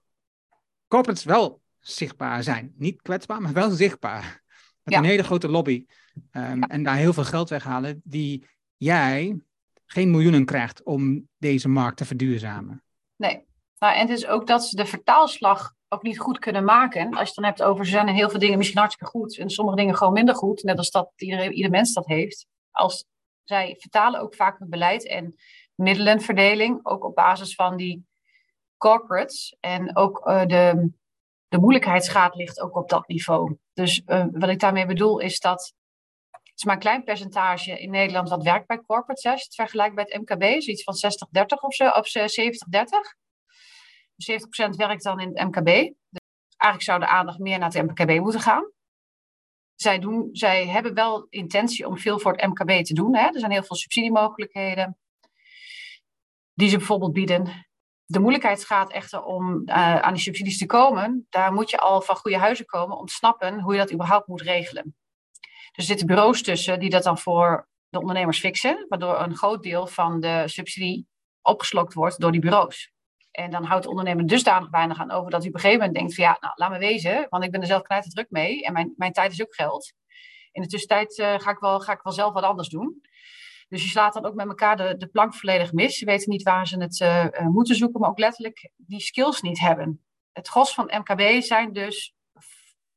[0.86, 2.72] corporates wel zichtbaar zijn.
[2.76, 4.42] Niet kwetsbaar, maar wel zichtbaar.
[4.82, 5.84] Met een hele grote lobby.
[6.32, 9.40] Um, En daar heel veel geld weghalen die jij
[9.90, 12.82] geen miljoenen krijgt om deze markt te verduurzamen.
[13.16, 13.44] Nee,
[13.78, 17.06] nou, en het is ook dat ze de vertaalslag ook niet goed kunnen maken.
[17.06, 19.50] Als je het dan hebt over, ze zijn heel veel dingen misschien hartstikke goed en
[19.50, 22.46] sommige dingen gewoon minder goed, net als dat ieder, ieder mens dat heeft.
[22.70, 23.04] Als
[23.44, 25.34] zij vertalen ook vaak het beleid en
[25.74, 28.06] middelenverdeling, ook op basis van die
[28.76, 29.56] corporates.
[29.60, 30.90] En ook uh, de,
[31.48, 33.56] de moeilijkheidsgraad ligt ook op dat niveau.
[33.72, 35.74] Dus uh, wat ik daarmee bedoel is dat
[36.58, 39.28] is maar een klein percentage in Nederland wat werkt bij corporate.
[39.28, 40.94] Je het vergelijkt bij het MKB, zoiets van
[41.44, 43.28] 60-30 of zo, of 70-30.
[44.70, 45.64] 70% werkt dan in het MKB.
[46.08, 46.20] Dus
[46.56, 48.72] eigenlijk zou de aandacht meer naar het MKB moeten gaan.
[49.74, 53.16] Zij, doen, zij hebben wel intentie om veel voor het MKB te doen.
[53.16, 53.26] Hè.
[53.26, 54.98] Er zijn heel veel subsidiemogelijkheden
[56.54, 57.66] die ze bijvoorbeeld bieden.
[58.04, 61.26] De moeilijkheid gaat echter om uh, aan die subsidies te komen.
[61.30, 64.26] Daar moet je al van goede huizen komen om te snappen hoe je dat überhaupt
[64.26, 64.96] moet regelen.
[65.78, 69.86] Er zitten bureaus tussen die dat dan voor de ondernemers fixen, waardoor een groot deel
[69.86, 71.08] van de subsidie
[71.42, 72.92] opgeslokt wordt door die bureaus.
[73.30, 75.98] En dan houdt de ondernemer dusdanig weinig aan over dat hij op een gegeven moment
[75.98, 78.62] denkt van ja, nou laat me wezen, want ik ben er zelf knijter druk mee
[78.62, 79.92] en mijn, mijn tijd is ook geld.
[80.52, 83.00] In de tussentijd uh, ga, ik wel, ga ik wel zelf wat anders doen.
[83.68, 85.98] Dus je slaat dan ook met elkaar de, de plank volledig mis.
[85.98, 89.58] Ze weten niet waar ze het uh, moeten zoeken, maar ook letterlijk die skills niet
[89.58, 90.04] hebben.
[90.32, 92.14] Het gros van MKB zijn dus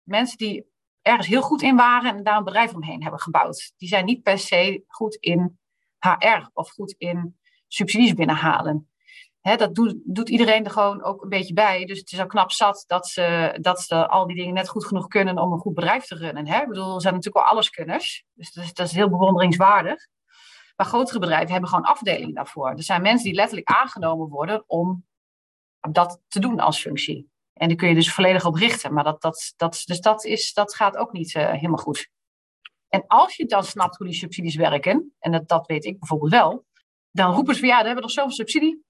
[0.04, 0.71] mensen die
[1.02, 3.74] ergens heel goed in waren en daar een bedrijf omheen hebben gebouwd.
[3.78, 5.60] Die zijn niet per se goed in
[6.00, 8.86] HR of goed in subsidies binnenhalen.
[9.42, 11.86] Dat doet, doet, iedereen er gewoon ook een beetje bij.
[11.86, 14.86] Dus het is al knap zat dat ze, dat ze al die dingen net goed
[14.86, 16.48] genoeg kunnen om een goed bedrijf te runnen.
[16.48, 16.62] Hè?
[16.62, 18.24] Ik bedoel, er zijn natuurlijk wel alleskunners.
[18.34, 20.08] Dus dat is, dat is heel bewonderingswaardig.
[20.76, 22.70] Maar grotere bedrijven hebben gewoon afdelingen daarvoor.
[22.70, 25.06] Er zijn mensen die letterlijk aangenomen worden om
[25.92, 27.31] dat te doen als functie.
[27.54, 28.94] En die kun je dus volledig op richten.
[28.94, 32.10] Maar dat, dat, dat, dus dat, is, dat gaat ook niet uh, helemaal goed.
[32.88, 36.32] En als je dan snapt hoe die subsidies werken, en dat, dat weet ik bijvoorbeeld
[36.32, 36.66] wel,
[37.12, 38.84] dan roepen ze van ja, we hebben nog zoveel subsidie.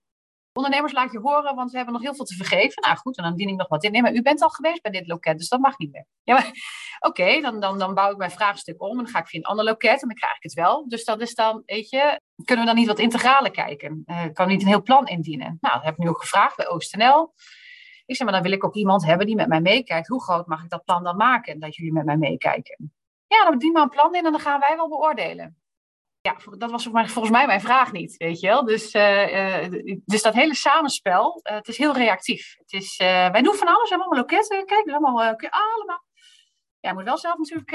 [0.53, 2.82] Ondernemers laat je horen, want we hebben nog heel veel te vergeven.
[2.82, 3.91] Nou goed, en dan dien ik nog wat in.
[3.91, 6.05] Nee, maar u bent al geweest bij dit loket, dus dat mag niet meer.
[6.24, 6.51] Ja, maar
[7.09, 9.45] oké, dan, dan, dan bouw ik mijn vraagstuk om en dan ga ik via een
[9.45, 10.88] ander loket en dan krijg ik het wel.
[10.88, 14.03] Dus dat is dan, weet je, kunnen we dan niet wat integraler kijken?
[14.05, 15.57] Uh, kan niet een heel plan indienen?
[15.62, 17.34] Nou, dat heb ik nu ook gevraagd bij OostNL.
[18.12, 20.07] Ik maar dan wil ik ook iemand hebben die met mij meekijkt.
[20.07, 22.93] Hoe groot mag ik dat plan dan maken, dat jullie met mij meekijken?
[23.28, 25.62] Ja, dan dien maar een plan in en dan gaan wij wel beoordelen.
[26.22, 28.66] Ja, dat was volgens mij mijn vraag niet, weet je wel.
[28.66, 29.70] Dus, uh,
[30.05, 32.55] dus dat hele samenspel, uh, het is heel reactief.
[32.57, 36.03] Het is, wij doen van alles, we hebben allemaal loketten, kijk, dus allemaal, allemaal.
[36.80, 37.72] Ja, je moet wel zelf natuurlijk,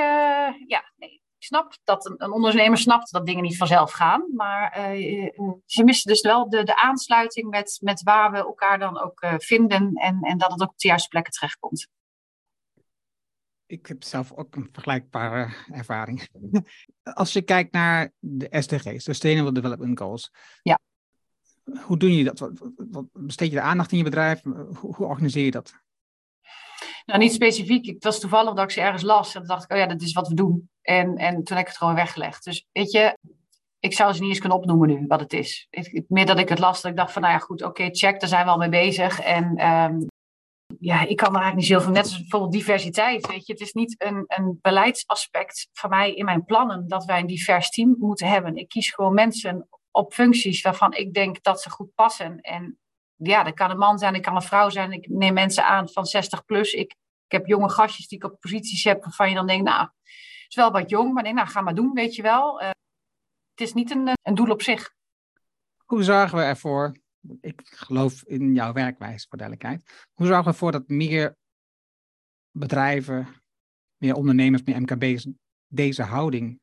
[0.67, 4.27] ja, nee, ik snap dat een, een, ondernemer snapt dat dingen niet vanzelf gaan.
[4.35, 4.73] Maar
[5.67, 9.93] ze missen dus wel de, de aansluiting met, met waar we elkaar dan ook vinden
[9.95, 11.89] en, en dat het ook op de juiste plekken terechtkomt
[13.67, 16.29] ik heb zelf ook een vergelijkbare ervaring.
[17.03, 20.31] Als je kijkt naar de SDG's, de Sustainable Development Goals.
[20.63, 20.79] Ja.
[21.83, 22.39] Hoe doen jullie dat?
[22.39, 24.43] Wat, wat, besteed je de aandacht in je bedrijf?
[24.43, 25.75] Hoe, hoe, organiseer je dat?
[27.07, 27.87] Nou, niet specifiek.
[27.87, 29.35] Het was toevallig dat ik ze ergens las.
[29.35, 30.71] En dacht ik, oh ja, dat is wat we doen.
[30.83, 32.45] En, en toen heb ik het gewoon weggelegd.
[32.45, 33.17] Dus weet je,
[33.79, 35.69] ik zou ze niet eens kunnen opnoemen nu, wat het is.
[36.09, 38.29] meer dat ik het las, dat ik dacht van, nou ja, goed, oké, check, daar
[38.29, 39.21] zijn we al mee bezig.
[39.21, 40.07] En um,
[40.79, 43.53] ja, ik kan er eigenlijk niet zoveel, net als bijvoorbeeld diversiteit, weet je.
[43.53, 47.71] Het is niet een, een beleidsaspect van mij in mijn plannen dat wij een divers
[47.71, 48.57] team moeten hebben.
[48.57, 52.41] Ik kies gewoon mensen op functies waarvan ik denk dat ze goed passen.
[52.41, 52.79] En
[53.17, 54.93] ja, dat kan een man zijn, dat kan een vrouw zijn.
[54.93, 56.73] Ik neem mensen aan van 60 plus.
[56.73, 56.91] Ik,
[57.25, 60.47] ik heb jonge gastjes die ik op posities heb waarvan je dan denkt, nou, het
[60.49, 62.63] is wel wat jong, maar denk, nou, ga maar doen, weet je wel.
[62.63, 62.69] Uh,
[63.51, 64.95] het is niet een, een doel op zich.
[65.77, 66.93] Hoe zorgen we ervoor
[67.41, 70.09] ik geloof in jouw werkwijze, voor duidelijkheid.
[70.13, 71.37] Hoe zorgen we ervoor dat meer
[72.51, 73.43] bedrijven,
[73.97, 75.29] meer ondernemers, meer MKB's
[75.67, 76.61] deze houding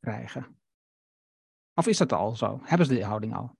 [0.00, 0.60] krijgen?
[1.74, 2.60] Of is dat al zo?
[2.62, 3.58] Hebben ze die houding al?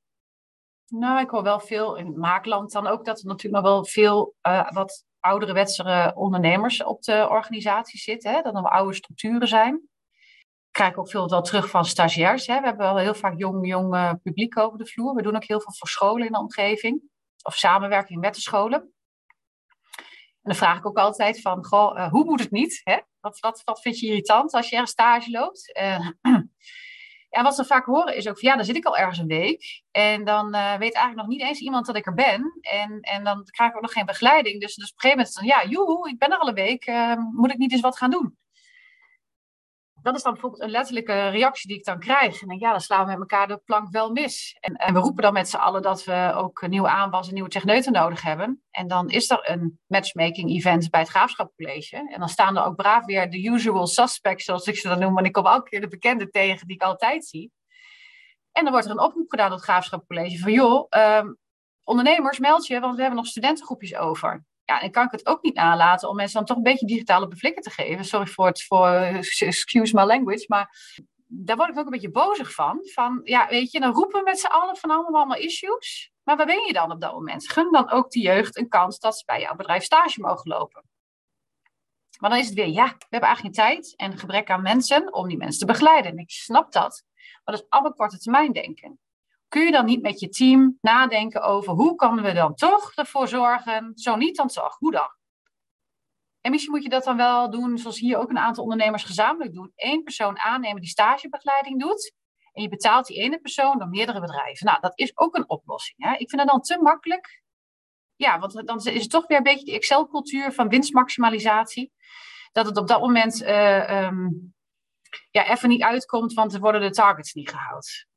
[0.90, 3.84] Nou, ik hoor wel veel in het maakland dan ook dat er natuurlijk nog wel
[3.84, 8.32] veel uh, wat oudere wetsere ondernemers op de organisatie zitten.
[8.32, 8.42] Hè?
[8.42, 9.90] Dat er oude structuren zijn
[10.70, 12.46] krijg ook veel wel terug van stagiairs.
[12.46, 12.60] Hè.
[12.60, 15.14] We hebben wel heel vaak jong, jong uh, publiek over de vloer.
[15.14, 17.02] We doen ook heel veel voor scholen in de omgeving.
[17.42, 18.80] Of samenwerking met de scholen.
[20.42, 22.80] En dan vraag ik ook altijd van, goh, uh, hoe moet het niet?
[22.84, 22.98] Hè?
[23.20, 25.72] Wat, vind je irritant als je ergens stage loopt?
[27.30, 29.26] Ja, wat ze vaak horen is ook van, ja, dan zit ik al ergens een
[29.26, 29.82] week.
[29.90, 32.58] En dan weet eigenlijk nog niet eens iemand dat ik er ben.
[32.60, 34.60] En, en dan krijg ik ook nog geen begeleiding.
[34.60, 36.92] Dus, dus op een gegeven moment, dan, ja, joe, ik ben er al een week.
[37.32, 38.38] moet ik niet eens wat gaan doen?
[40.02, 42.42] Dat is dan bijvoorbeeld een letterlijke reactie die ik dan krijg.
[42.42, 44.56] En denk, ja, dan slaan we met elkaar de plank wel mis.
[44.60, 47.48] En, en we roepen dan met z'n allen dat we ook nieuwe aanwas en nieuwe
[47.48, 48.62] techneuten nodig hebben.
[48.70, 51.96] En dan is er een matchmaking event bij het Graafschapcollege.
[51.96, 55.18] En dan staan er ook braaf weer de usual suspects, zoals ik ze dan noem.
[55.18, 57.52] En ik kom elke keer de bekende tegen die ik altijd zie.
[58.52, 61.38] En dan wordt er een oproep gedaan door het Graafschapcollege van, joh, um,
[61.84, 64.44] ondernemers, meld je, want we hebben nog studentengroepjes over.
[64.70, 67.28] Ja, en kan ik het ook niet nalaten om mensen dan toch een beetje digitale
[67.28, 68.04] beflikken te geven.
[68.04, 68.88] Sorry voor het, voor,
[69.38, 70.94] excuse my language, maar
[71.26, 72.80] daar word ik ook een beetje bozig van.
[72.82, 76.12] Van, ja, weet je, dan roepen we met z'n allen van allemaal, allemaal issues.
[76.22, 77.50] Maar waar ben je dan op dat moment?
[77.50, 80.84] Gun dan ook de jeugd een kans dat ze bij jouw bedrijf stage mogen lopen.
[82.18, 85.14] Maar dan is het weer, ja, we hebben eigenlijk geen tijd en gebrek aan mensen
[85.14, 86.10] om die mensen te begeleiden.
[86.10, 87.04] En ik snap dat.
[87.14, 88.98] Maar dat is allemaal korte termijn denken
[89.50, 93.28] kun je dan niet met je team nadenken over hoe kunnen we dan toch ervoor
[93.28, 95.10] zorgen, zo niet dan toch, hoe dan?
[96.40, 99.54] En misschien moet je dat dan wel doen, zoals hier ook een aantal ondernemers gezamenlijk
[99.54, 99.72] doen.
[99.76, 102.14] Eén persoon aannemen die stagebegeleiding doet.
[102.52, 104.66] En je betaalt die ene persoon door meerdere bedrijven.
[104.66, 106.04] Nou, dat is ook een oplossing.
[106.04, 106.12] Hè?
[106.12, 107.42] Ik vind dat dan te makkelijk.
[108.16, 111.92] Ja, want dan is het toch weer een beetje die Excel-cultuur van winstmaximalisatie.
[112.52, 114.54] Dat het op dat moment uh, um,
[115.30, 118.08] ja, even niet uitkomt, want er worden de targets niet gehaald.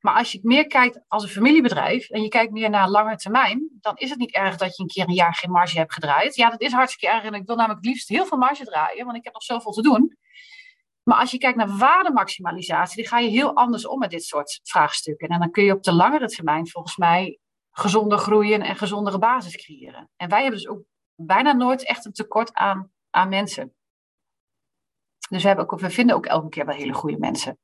[0.00, 3.68] Maar als je meer kijkt als een familiebedrijf en je kijkt meer naar lange termijn,
[3.80, 6.36] dan is het niet erg dat je een keer een jaar geen marge hebt gedraaid.
[6.36, 9.04] Ja, dat is hartstikke erg en ik wil namelijk het liefst heel veel marge draaien,
[9.04, 10.18] want ik heb nog zoveel te doen.
[11.02, 14.60] Maar als je kijkt naar waardemaximalisatie, dan ga je heel anders om met dit soort
[14.62, 15.28] vraagstukken.
[15.28, 17.38] En dan kun je op de langere termijn volgens mij
[17.70, 20.10] gezonder groeien en gezondere basis creëren.
[20.16, 20.82] En wij hebben dus ook
[21.14, 23.74] bijna nooit echt een tekort aan, aan mensen.
[25.28, 27.58] Dus we, hebben ook, we vinden ook elke keer wel hele goede mensen.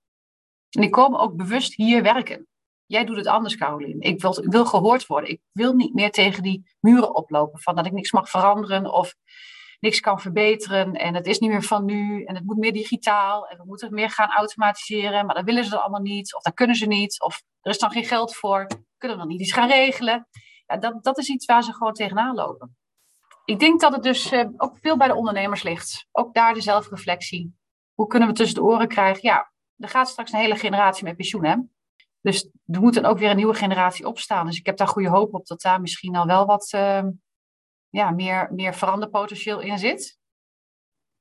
[0.77, 2.47] En die komen ook bewust hier werken.
[2.87, 4.01] Jij doet het anders, Caroline.
[4.01, 5.31] Ik wil, ik wil gehoord worden.
[5.31, 9.15] Ik wil niet meer tegen die muren oplopen van dat ik niks mag veranderen of
[9.81, 13.49] niks kan verbeteren en het is niet meer van nu en het moet meer digitaal
[13.49, 16.55] en we moeten meer gaan automatiseren, maar dat willen ze dan allemaal niet of dat
[16.55, 18.67] kunnen ze niet of er is dan geen geld voor,
[18.97, 20.29] kunnen we dan niet iets gaan regelen.
[20.67, 22.77] Ja, dat, dat is iets waar ze gewoon tegenaan lopen.
[23.45, 26.07] Ik denk dat het dus uh, ook veel bij de ondernemers ligt.
[26.13, 27.55] Ook daar de zelfreflectie.
[27.95, 29.21] Hoe kunnen we tussen de oren krijgen?
[29.23, 31.57] Ja, er gaat straks een hele generatie met pensioen, hè?
[32.21, 34.47] Dus er moet dan ook weer een nieuwe generatie opstaan.
[34.47, 37.03] Dus ik heb daar goede hoop op dat daar misschien al wel wat uh,
[37.89, 40.19] ja, meer, meer veranderpotentieel in zit.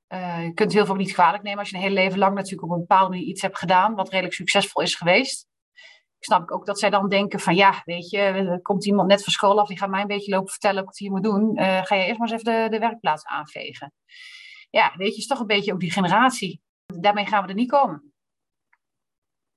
[0.08, 2.62] Uh, je kunt heel veel niet kwalijk nemen als je een hele leven lang natuurlijk
[2.62, 5.46] op een bepaalde manier iets hebt gedaan wat redelijk succesvol is geweest.
[6.18, 9.24] Ik snap ook dat zij dan denken van ja, weet je, er komt iemand net
[9.24, 11.58] van school af, die gaat mij een beetje lopen vertellen wat hij moet doen.
[11.58, 13.92] Uh, ga je eerst maar eens even de, de werkplaats aanvegen.
[14.70, 16.60] Ja, weet je, is toch een beetje ook die generatie.
[16.86, 18.14] Daarmee gaan we er niet komen.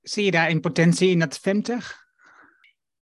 [0.02, 2.08] Zie je daar in potentie in dat femtech?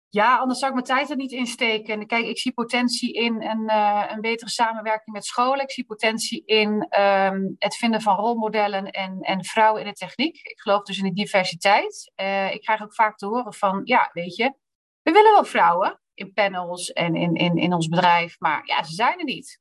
[0.09, 2.07] Ja, anders zou ik mijn tijd er niet in steken.
[2.07, 5.63] Kijk, ik zie potentie in een, uh, een betere samenwerking met scholen.
[5.63, 10.35] Ik zie potentie in um, het vinden van rolmodellen en, en vrouwen in de techniek.
[10.35, 12.11] Ik geloof dus in de diversiteit.
[12.21, 14.53] Uh, ik krijg ook vaak te horen van, ja, weet je,
[15.01, 18.93] we willen wel vrouwen in panels en in, in, in ons bedrijf, maar ja, ze
[18.93, 19.59] zijn er niet.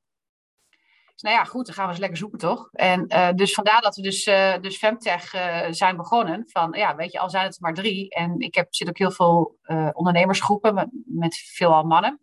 [1.24, 2.68] Nou ja, goed, dan gaan we eens lekker zoeken, toch?
[2.72, 6.44] En uh, dus vandaar dat we dus, uh, dus Femtech uh, zijn begonnen.
[6.46, 8.10] Van, ja, weet je, al zijn het maar drie.
[8.10, 9.58] En ik heb, zit ook heel veel
[9.92, 12.20] ondernemersgroepen met, met veelal mannen.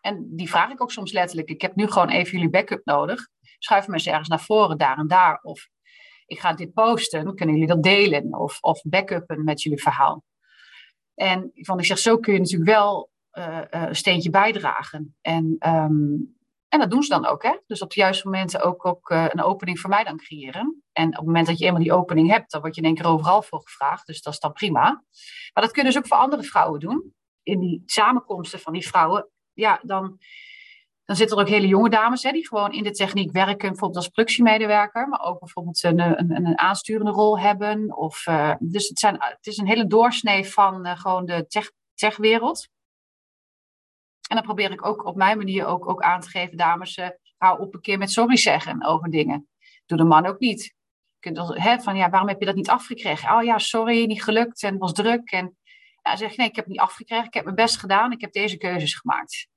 [0.00, 1.48] En die vraag ik ook soms letterlijk.
[1.48, 3.28] Ik heb nu gewoon even jullie backup nodig.
[3.58, 5.38] Schuif me eens ergens naar voren, daar en daar.
[5.42, 5.68] Of
[6.26, 8.34] ik ga dit posten, kunnen jullie dat delen?
[8.38, 10.24] Of, of backuppen met jullie verhaal.
[11.14, 13.10] En van, ik zeg, zo kun je natuurlijk wel
[13.70, 15.16] een steentje bijdragen.
[15.20, 16.36] En um,
[16.68, 17.42] en dat doen ze dan ook.
[17.42, 17.56] Hè?
[17.66, 20.82] Dus op de juiste momenten ook, ook uh, een opening voor mij dan creëren.
[20.92, 22.96] En op het moment dat je eenmaal die opening hebt, dan word je in één
[22.96, 24.06] keer overal voor gevraagd.
[24.06, 24.82] Dus dat is dan prima.
[25.52, 27.14] Maar dat kunnen ze ook voor andere vrouwen doen.
[27.42, 30.18] In die samenkomsten van die vrouwen, ja, dan,
[31.04, 33.96] dan zitten er ook hele jonge dames hè, die gewoon in de techniek werken, bijvoorbeeld
[33.96, 37.96] als productiemedewerker, maar ook bijvoorbeeld een, een, een aansturende rol hebben.
[37.96, 42.68] Of, uh, dus het, zijn, het is een hele doorsnee van gewoon de tech, techwereld.
[44.28, 47.08] En dan probeer ik ook op mijn manier ook, ook aan te geven, dames, uh,
[47.36, 49.48] hou op een keer met sorry zeggen over dingen.
[49.86, 50.62] Doe de man ook niet.
[51.18, 53.36] Je kunt hè, van ja, waarom heb je dat niet afgekregen?
[53.36, 55.30] Oh ja, sorry, niet gelukt en het was druk.
[55.30, 55.56] En
[56.02, 58.20] ja, zeg je nee, ik heb het niet afgekregen, ik heb mijn best gedaan, ik
[58.20, 59.48] heb deze keuzes gemaakt.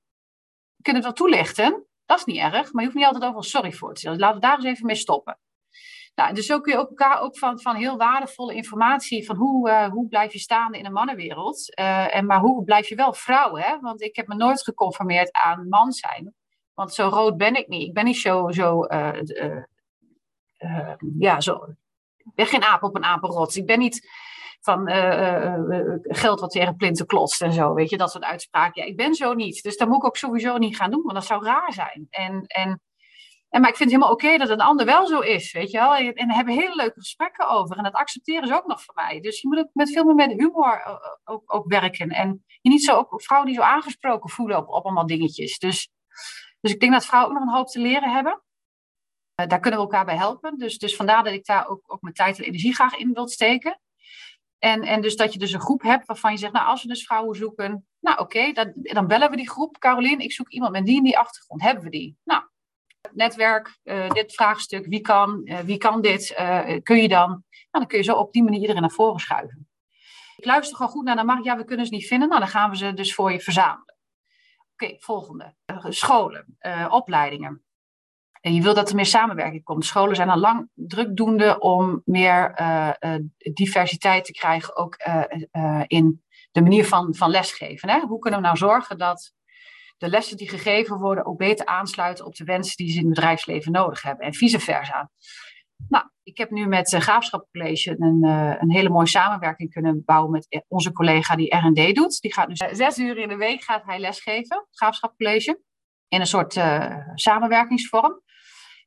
[0.76, 3.42] Je kunt het wel toelichten, dat is niet erg, maar je hoeft niet altijd overal
[3.42, 4.18] sorry voor te zeggen.
[4.18, 5.38] Dus laten we daar eens even mee stoppen.
[6.14, 9.68] Nou, dus zo kun je ook elkaar ook van, van heel waardevolle informatie van hoe,
[9.68, 11.78] uh, hoe blijf je staande in een mannenwereld.
[11.78, 13.80] Uh, en maar hoe blijf je wel vrouw, hè?
[13.80, 16.34] Want ik heb me nooit geconformeerd aan man zijn.
[16.74, 17.88] Want zo rood ben ik niet.
[17.88, 19.10] Ik ben niet zo, zo uh,
[21.18, 21.54] ja, zo.
[22.16, 23.56] Ik ben geen aap op een apenrots.
[23.56, 24.08] Ik ben niet
[24.60, 24.88] van
[26.02, 28.82] geld wat tegen plinten klotst en zo, weet je, dat soort uitspraken.
[28.82, 29.62] Ja, ik ben zo niet.
[29.62, 32.06] Dus dat moet ik ook sowieso niet gaan doen, want dat zou raar zijn.
[32.10, 32.80] En, en
[33.52, 35.78] en, maar ik vind het helemaal oké dat een ander wel zo is, weet je
[35.78, 35.94] wel.
[35.94, 37.76] En daar hebben hele leuke gesprekken over.
[37.76, 39.20] En dat accepteren ze ook nog voor mij.
[39.20, 40.94] Dus je moet ook met veel meer met humor eh,
[41.24, 42.08] ook, ook werken.
[42.08, 45.58] En je niet zo, ook vrouwen die zo aangesproken voelen op, op allemaal dingetjes.
[45.58, 45.90] Dus,
[46.60, 48.42] dus ik denk dat vrouwen ook nog een hoop te leren hebben.
[49.40, 50.58] Uh, daar kunnen we elkaar bij helpen.
[50.58, 53.28] Dus, dus vandaar dat ik daar ook, ook mijn tijd en energie graag in wil
[53.28, 53.80] steken.
[54.58, 56.88] En, en dus dat je dus een groep hebt waarvan je zegt, nou als we
[56.88, 59.78] dus vrouwen zoeken, nou oké, dan, bellen we die groep.
[59.78, 61.62] Caroline, ik zoek iemand met die en die achtergrond.
[61.62, 62.16] Hebben we die?
[62.24, 62.41] Nou,
[63.14, 67.28] netwerk, uh, dit vraagstuk, wie kan, uh, wie kan dit, uh, kun je dan?
[67.28, 69.68] Nou, dan kun je zo op die manier iedereen naar voren schuiven.
[70.36, 72.48] Ik luister gewoon goed naar, dan mag ja, we kunnen ze niet vinden, nou dan
[72.48, 73.94] gaan we ze dus voor je verzamelen.
[74.72, 75.54] Oké, volgende.
[75.88, 76.56] scholen,
[76.88, 77.64] opleidingen.
[78.40, 79.84] En je wil dat er meer samenwerking komt.
[79.84, 82.54] Scholen zijn al lang drukdoende om meer
[83.36, 84.96] diversiteit te krijgen, ook
[85.86, 87.88] in de manier van, van lesgeven.
[87.88, 88.00] Hè?
[88.00, 89.32] Hoe kunnen we nou zorgen dat
[90.02, 93.14] de lessen die gegeven worden ook beter aansluiten op de wensen die ze in het
[93.14, 95.10] bedrijfsleven nodig hebben en vice versa.
[95.88, 100.02] Nou, ik heb nu met uh, Graafschap College een, uh, een hele mooie samenwerking kunnen
[100.04, 102.20] bouwen met onze collega die R&D doet.
[102.20, 105.60] Die gaat dus zes uur in de week gaat hij lesgeven, Graafschap College,
[106.08, 106.60] in een soort
[107.14, 108.22] samenwerkingsvorm.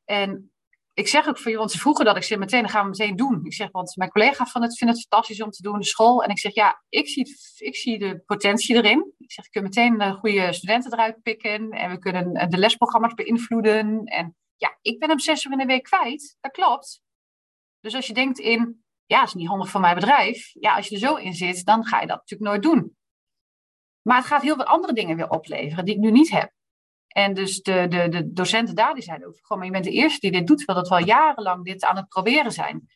[0.04, 0.52] En
[0.96, 3.16] ik zeg ook voor je, want ze vroegen dat, ik zeg meteen, gaan we meteen
[3.16, 3.44] doen.
[3.44, 5.86] Ik zeg, want mijn collega van het vindt het fantastisch om te doen in de
[5.86, 6.22] school.
[6.22, 9.12] En ik zeg, ja, ik zie, ik zie de potentie erin.
[9.18, 11.70] Ik zeg, ik kun meteen de goede studenten eruit pikken.
[11.70, 14.04] En we kunnen de lesprogramma's beïnvloeden.
[14.04, 16.36] En ja, ik ben hem zes uur in de week kwijt.
[16.40, 17.00] Dat klopt.
[17.80, 20.50] Dus als je denkt in, ja, is niet handig voor mijn bedrijf.
[20.60, 22.96] Ja, als je er zo in zit, dan ga je dat natuurlijk nooit doen.
[24.02, 26.52] Maar het gaat heel veel andere dingen weer opleveren die ik nu niet heb.
[27.16, 30.20] En dus de, de, de docenten daar, die zeiden ook, maar je bent de eerste
[30.20, 32.88] die dit doet, terwijl dat wel jarenlang dit aan het proberen zijn.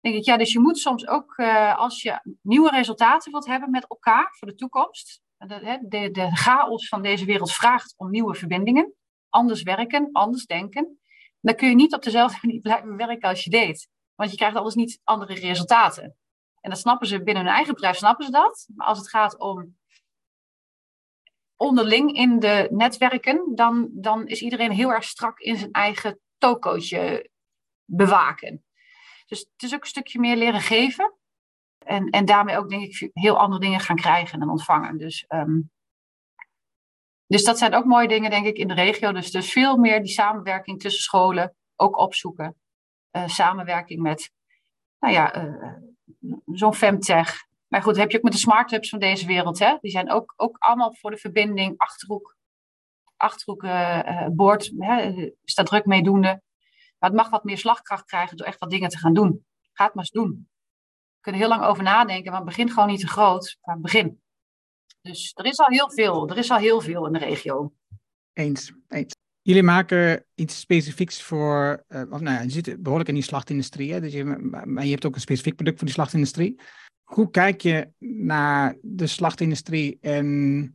[0.00, 3.70] Denk ik, ja, dus je moet soms ook, uh, als je nieuwe resultaten wilt hebben
[3.70, 8.34] met elkaar voor de toekomst, de, de, de chaos van deze wereld vraagt om nieuwe
[8.34, 8.94] verbindingen,
[9.28, 10.98] anders werken, anders denken,
[11.40, 13.88] dan kun je niet op dezelfde manier blijven werken als je deed.
[14.14, 16.16] Want je krijgt anders niet andere resultaten.
[16.60, 18.68] En dat snappen ze binnen hun eigen bedrijf, snappen ze dat.
[18.74, 19.76] Maar als het gaat om
[21.56, 27.30] onderling in de netwerken, dan, dan is iedereen heel erg strak in zijn eigen tokootje
[27.84, 28.64] bewaken.
[29.26, 31.14] Dus het is ook een stukje meer leren geven.
[31.78, 34.98] En, en daarmee ook, denk ik, heel andere dingen gaan krijgen en ontvangen.
[34.98, 35.70] Dus, um,
[37.26, 39.12] dus dat zijn ook mooie dingen, denk ik, in de regio.
[39.12, 42.56] Dus, dus veel meer die samenwerking tussen scholen ook opzoeken.
[43.12, 44.32] Uh, samenwerking met,
[44.98, 45.72] nou ja, uh,
[46.46, 47.45] zo'n Femtech.
[47.68, 49.58] Maar goed, heb je ook met de smart hubs van deze wereld.
[49.58, 49.76] Hè?
[49.80, 52.36] Die zijn ook, ook allemaal voor de verbinding, achterhoek,
[53.16, 54.72] achterhoek uh, boord.
[54.78, 55.30] Hè?
[55.44, 56.42] Staat druk meedoende.
[56.98, 59.46] Maar het mag wat meer slagkracht krijgen door echt wat dingen te gaan doen.
[59.72, 60.48] Ga het maar eens doen
[61.26, 63.58] kunnen heel lang over nadenken, maar het begint gewoon niet te groot.
[63.78, 64.22] Begin.
[65.00, 66.28] Dus er is al heel veel.
[66.28, 67.72] Er is al heel veel in de regio.
[68.32, 69.14] Eens, eens.
[69.46, 73.92] Jullie maken iets specifieks voor, uh, of nou ja, je zit behoorlijk in die slachtindustrie,
[73.92, 74.00] hè?
[74.00, 74.24] Dus je,
[74.64, 76.60] maar je hebt ook een specifiek product voor die slachtindustrie.
[77.02, 80.70] Hoe kijk je naar de slachtindustrie en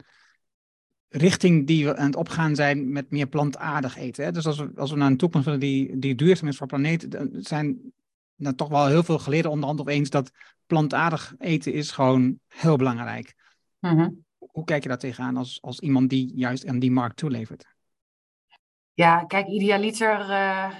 [1.09, 4.25] richting die we aan het opgaan zijn met meer plantaardig eten?
[4.25, 4.31] Hè?
[4.31, 6.75] Dus als we, als we naar een toekomst willen die, die duurzaam is voor de
[6.75, 7.93] planeet, dan zijn
[8.35, 10.31] nou, toch wel heel veel geleden onderhand op eens dat
[10.65, 13.35] plantaardig eten is gewoon heel belangrijk.
[13.79, 17.70] Mm Hoe kijk je daar tegenaan als, als iemand die juist aan die markt toelevert?
[18.93, 20.71] Ja, kijk, idealiter uh,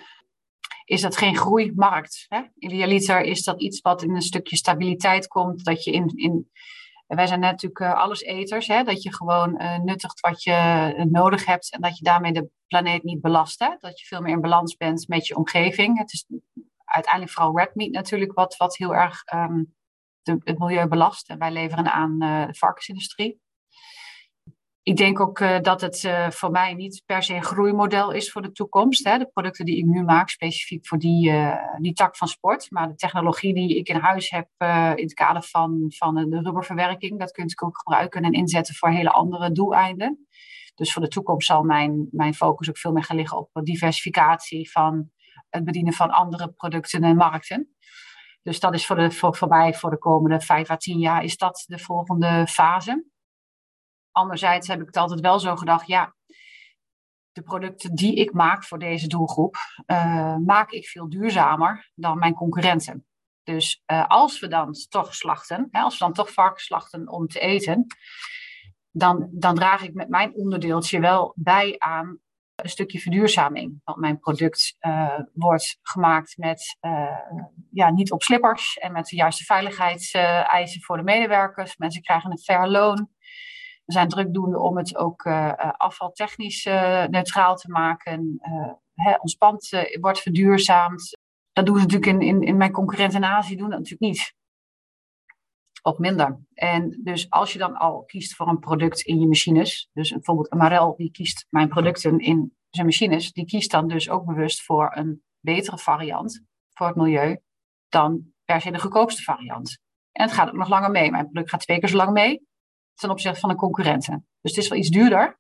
[0.86, 2.26] is dat geen groeimarkt.
[2.28, 2.42] Hè?
[2.58, 5.66] Idealiter is dat iets wat in een stukje stabiliteit komt.
[5.66, 6.52] Dat je in, in
[7.08, 8.84] wij zijn natuurlijk uh, alleseters, hè?
[8.84, 13.04] dat je gewoon uh, nuttigt wat je nodig hebt en dat je daarmee de planeet
[13.04, 13.60] niet belast.
[13.60, 13.70] Hè?
[13.80, 15.98] Dat je veel meer in balans bent met je omgeving.
[15.98, 16.26] Het is
[16.86, 19.24] uiteindelijk vooral red meat natuurlijk, wat, wat heel erg
[20.22, 21.30] de, het milieu belast.
[21.30, 23.42] En wij leveren aan de varkensindustrie.
[24.84, 28.32] Ik denk ook uh, dat het uh, voor mij niet per se een groeimodel is
[28.32, 29.04] voor de toekomst.
[29.04, 29.18] Hè.
[29.18, 31.34] De producten die ik nu maak, specifiek voor die,
[31.80, 32.72] die tak van sport.
[32.72, 34.48] Maar de technologie die ik in huis heb
[34.96, 38.90] in het kader van, van de rubberverwerking, dat kun je ook gebruiken en inzetten voor
[38.90, 40.28] hele andere doeleinden.
[40.76, 44.72] Dus voor de toekomst zal mijn, mijn focus ook veel meer gaan liggen op diversificatie
[44.72, 45.10] van
[45.50, 47.76] het bedienen van andere producten en markten.
[48.44, 51.24] Dus dat is voor, de, voor, voor mij voor de komende vijf à tien jaar
[51.24, 53.11] is dat de volgende fase.
[54.12, 56.16] Anderzijds heb ik het altijd wel zo gedacht, ja,
[57.32, 59.56] de producten die ik maak voor deze doelgroep,
[59.88, 63.06] uh, maak ik veel duurzamer dan mijn concurrenten.
[63.44, 67.28] Dus uh, als we dan toch slachten, hè, als we dan toch varkens slachten om
[67.28, 67.86] te eten,
[68.92, 72.20] dan, dan draag ik met mijn onderdeeltje wel bij aan
[72.56, 73.82] een stukje verduurzaming.
[73.84, 76.78] Want mijn product uh, wordt gemaakt met,
[77.72, 81.78] ja, niet op slippers en met de juiste veiligheidseisen voor de medewerkers.
[81.78, 83.10] Mensen krijgen een fair loon.
[83.92, 86.64] We zijn drukdoende om het ook uh, afvaltechnisch
[87.10, 88.40] neutraal te maken.
[88.94, 89.70] Hè, ons pand
[90.00, 91.18] wordt verduurzaamd.
[91.52, 94.34] Dat doen ze natuurlijk in, in, in mijn concurrenten in Azië doen dat natuurlijk niet
[95.82, 96.40] of minder.
[96.54, 100.50] En dus als je dan al kiest voor een product in je machines, dus bijvoorbeeld
[100.50, 104.92] Amarel die kiest mijn producten in zijn machines, die kiest dan dus ook bewust voor
[104.96, 107.40] een betere variant voor het milieu
[107.90, 109.80] dan per se de goedkoopste variant.
[110.12, 111.12] En het gaat ook nog langer mee.
[111.12, 112.50] Mijn product gaat twee keer zo lang mee
[113.02, 114.28] ten opzichte van de concurrenten.
[114.42, 115.40] Dus het is wel iets duurder,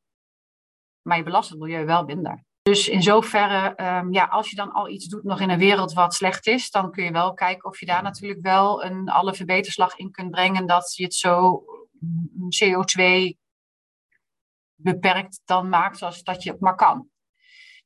[1.01, 2.43] maar je belast het milieu wel minder.
[2.62, 5.93] Dus in zoverre, um, ja, als je dan al iets doet nog in een wereld
[5.93, 9.34] wat slecht is, dan kun je wel kijken of je daar natuurlijk wel een alle
[9.34, 11.64] verbeterslag in kunt brengen dat je het zo
[11.99, 13.03] mm, CO2
[14.76, 17.09] beperkt dan maakt zoals dat je het maar kan.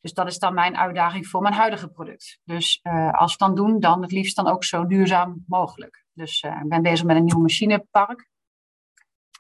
[0.02, 2.40] Dus dat is dan mijn uitdaging voor mijn huidige product.
[2.44, 6.06] Dus uh, als we dan doen, dan het liefst dan ook zo duurzaam mogelijk.
[6.14, 8.30] Dus uh, ik ben bezig met een nieuw machinepark.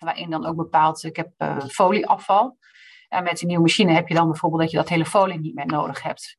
[0.06, 2.58] Waarin dan ook bepaald, ik heb uh, folieafval.
[3.08, 5.56] En met die nieuwe machine heb je dan bijvoorbeeld dat je dat hele folie niet
[5.56, 6.38] meer nodig hebt.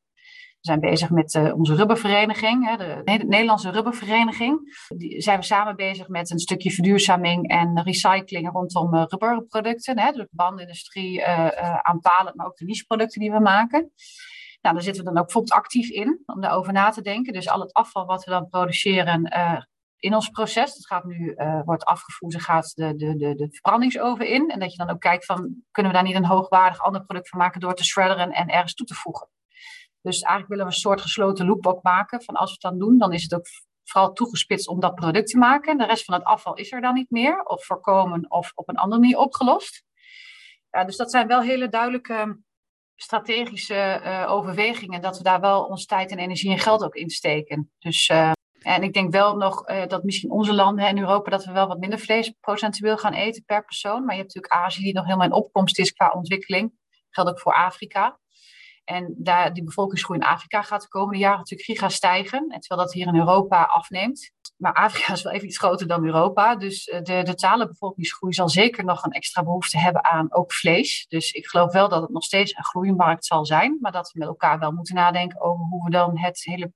[0.57, 4.59] We zijn bezig met uh, onze rubbervereniging, hè, de, de Nederlandse rubbervereniging.
[4.97, 9.99] Die zijn we samen bezig met een stukje verduurzaming en recycling rondom uh, rubberproducten.
[9.99, 13.91] Hè, dus de bandindustrie uh, aanpalend, maar ook de nicheproducten die we maken.
[14.61, 17.33] Nou, daar zitten we dan ook bijvoorbeeld actief in om daarover na te denken.
[17.33, 19.21] Dus al het afval wat we dan produceren
[19.99, 20.73] in ons proces.
[20.73, 24.49] Dat gaat nu, uh, wordt afgevoerd en gaat de, de, de, de verbrandingsoven in.
[24.49, 27.29] En dat je dan ook kijkt van, kunnen we daar niet een hoogwaardig ander product
[27.29, 29.29] van maken door te shredderen en ergens toe te voegen.
[30.01, 32.23] Dus eigenlijk willen we een soort gesloten loop ook maken.
[32.23, 33.45] Van als we het dan doen, dan is het ook
[33.83, 35.77] vooral toegespitst om dat product te maken.
[35.77, 38.75] De rest van het afval is er dan niet meer, of voorkomen of op een
[38.75, 39.83] andere manier opgelost.
[40.69, 42.39] Ja, dus dat zijn wel hele duidelijke
[42.95, 47.09] strategische uh, overwegingen, dat we daar wel ons tijd en energie en geld ook in
[47.09, 47.71] steken.
[47.79, 48.31] Dus, uh,
[48.67, 51.67] en ik denk wel nog uh, dat misschien onze landen in Europa, dat we wel
[51.67, 54.05] wat minder vlees procentueel gaan eten per persoon.
[54.05, 56.73] Maar je hebt natuurlijk Azië die nog helemaal in opkomst is qua ontwikkeling.
[57.09, 58.19] Geldt ook voor Afrika.
[58.83, 62.39] En daar, die bevolkingsgroei in Afrika gaat de komende jaren natuurlijk giga stijgen.
[62.49, 64.31] En terwijl dat hier in Europa afneemt.
[64.57, 66.55] Maar Afrika is wel even iets groter dan Europa.
[66.55, 71.05] Dus de, de totale bevolkingsgroei zal zeker nog een extra behoefte hebben aan ook vlees.
[71.09, 73.77] Dus ik geloof wel dat het nog steeds een groeimarkt zal zijn.
[73.81, 76.73] Maar dat we met elkaar wel moeten nadenken over hoe we dan het hele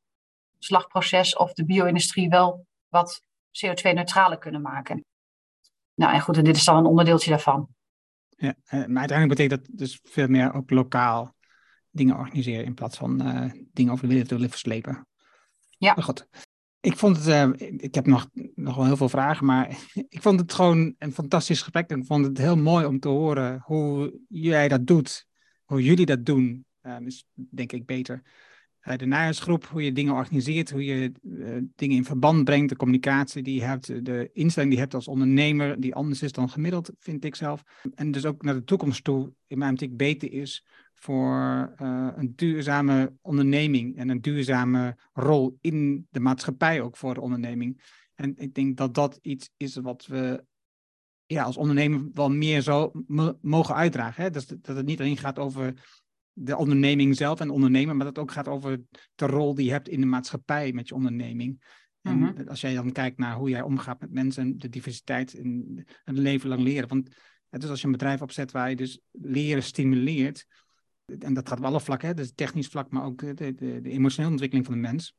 [0.64, 5.06] slagproces of de bio-industrie wel wat CO2-neutraler kunnen maken.
[5.94, 7.68] Nou en goed, en dit is dan een onderdeeltje daarvan.
[8.30, 11.36] Ja, maar uiteindelijk betekent dat dus veel meer ook lokaal
[11.90, 15.08] dingen organiseren in plaats van uh, dingen over de wereld willen verslepen.
[15.78, 15.94] Ja.
[15.94, 16.28] Maar goed.
[16.80, 19.70] Ik vond het, uh, ik heb nog, nog wel heel veel vragen, maar
[20.10, 21.90] ik vond het gewoon een fantastisch gesprek.
[21.90, 25.28] Ik vond het heel mooi om te horen hoe jij dat doet,
[25.64, 26.66] hoe jullie dat doen.
[27.06, 28.22] Is denk ik beter.
[28.82, 31.12] De najaarsgroep, hoe je dingen organiseert, hoe je
[31.76, 35.08] dingen in verband brengt, de communicatie die je hebt, de instelling die je hebt als
[35.08, 37.64] ondernemer, die anders is dan gemiddeld, vind ik zelf.
[37.96, 42.34] En dus ook naar de toekomst toe, in mijn optiek beter is voor uh, een
[42.36, 47.82] duurzame onderneming en een duurzame rol in de maatschappij ook voor de onderneming.
[48.16, 50.46] En ik denk dat dat iets is wat we
[51.26, 52.92] ja, als ondernemer wel meer zo
[53.42, 54.24] mogen uitdragen.
[54.24, 54.30] Hè?
[54.30, 55.74] Dat, dat het niet alleen gaat over
[56.34, 58.82] de onderneming zelf en ondernemen, maar dat het ook gaat over
[59.16, 61.64] de rol die je hebt in de maatschappij met je onderneming.
[62.02, 62.48] En mm -hmm.
[62.48, 66.50] als jij dan kijkt naar hoe jij omgaat met mensen, de diversiteit in een leven
[66.50, 66.88] lang leren.
[66.88, 67.10] Want
[67.50, 70.46] dus als je een bedrijf opzet waar je dus leren stimuleert,
[71.20, 73.90] en dat gaat op alle vlakken, hè, dus technisch vlak, maar ook de, de, de,
[73.90, 75.16] emotionele ontwikkeling van de mens.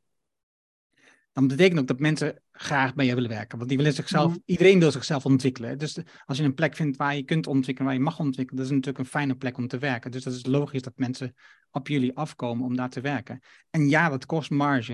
[1.32, 3.56] Dan betekent ook dat mensen graag bij je willen werken.
[3.56, 4.42] Want die willen zichzelf, mm.
[4.44, 5.78] iedereen wil zichzelf ontwikkelen.
[5.78, 8.70] Dus als je een plek vindt waar je kunt ontwikkelen, waar je mag ontwikkelen, dat
[8.70, 10.10] is natuurlijk een fijne plek om te werken.
[10.10, 11.34] Dus dat is logisch dat mensen
[11.70, 13.40] op jullie afkomen om daar te werken.
[13.70, 14.92] En ja, dat kost marge,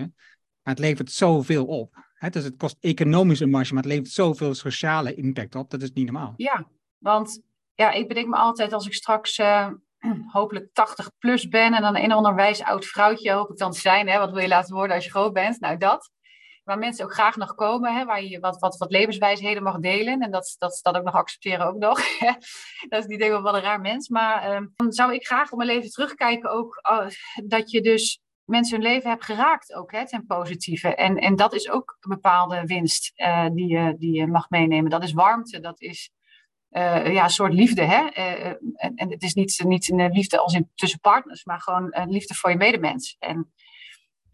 [0.62, 2.06] maar het levert zoveel op.
[2.14, 2.30] Hè?
[2.30, 5.70] Dus het kost economische marge, maar het levert zoveel sociale impact op.
[5.70, 6.34] Dat is niet normaal.
[6.36, 6.68] Ja,
[6.98, 7.42] want
[7.74, 9.70] ja, ik bedenk me altijd als ik straks uh,
[10.32, 14.08] hopelijk 80 plus ben en dan een onderwijs oud vrouwtje hoop ik dan te zijn.
[14.08, 14.18] Hè?
[14.18, 15.60] Wat wil je laten worden als je groot bent?
[15.60, 16.10] Nou, dat.
[16.68, 18.04] Waar mensen ook graag nog komen, hè?
[18.04, 20.20] waar je wat, wat, wat levenswijsheden mag delen.
[20.20, 22.00] En dat, dat, dat ook nog accepteren ook nog.
[22.88, 24.08] dat is niet denk ik wel een raar mens.
[24.08, 27.06] Maar um, dan zou ik graag op mijn leven terugkijken ook uh,
[27.44, 30.94] dat je dus mensen hun leven hebt geraakt ook, hè, ten positieve.
[30.94, 34.90] En, en dat is ook een bepaalde winst uh, die, je, die je mag meenemen.
[34.90, 36.10] Dat is warmte, dat is
[36.70, 37.82] uh, ja, een soort liefde.
[37.82, 38.06] Hè?
[38.06, 42.10] En, en, het is niet, niet een liefde als in tussen partners, maar gewoon een
[42.10, 43.16] liefde voor je medemens.
[43.18, 43.52] En,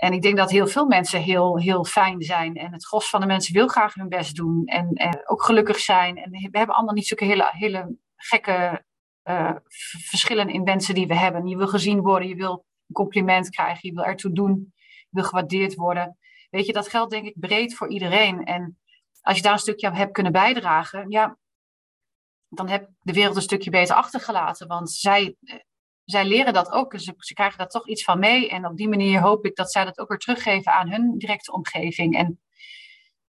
[0.04, 2.56] en ik denk dat heel veel mensen heel, heel fijn zijn.
[2.56, 4.64] En het gros van de mensen wil graag hun best doen.
[4.64, 6.16] En, en ook gelukkig zijn.
[6.16, 8.84] En we hebben allemaal niet zulke hele, hele gekke
[9.24, 9.54] uh,
[10.08, 11.46] verschillen in wensen die we hebben.
[11.46, 12.52] Je wil gezien worden, je wil
[12.86, 16.18] een compliment krijgen, je wil ertoe doen, je wil gewaardeerd worden.
[16.50, 18.44] Weet je, dat geldt denk ik breed voor iedereen.
[18.44, 18.78] En
[19.20, 21.38] als je daar een stukje aan hebt kunnen bijdragen, ja,
[22.48, 24.68] dan heb de wereld een stukje beter achtergelaten.
[24.68, 25.36] Want zij,
[26.04, 26.90] zij leren dat ook.
[26.90, 28.48] Dus ze, krijgen daar toch iets van mee.
[28.48, 31.52] En op die manier hoop ik dat zij dat ook weer teruggeven aan hun directe
[31.52, 32.16] omgeving.
[32.16, 32.40] En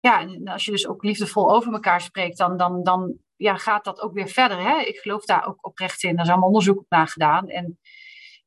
[0.00, 3.84] ja, en als je dus ook liefdevol over elkaar spreekt, dan, dan, dan ja, gaat
[3.84, 4.58] dat ook weer verder.
[4.58, 4.80] Hè?
[4.80, 6.16] Ik geloof daar ook oprecht in.
[6.16, 7.48] Er is allemaal onderzoek naar gedaan.
[7.48, 7.78] En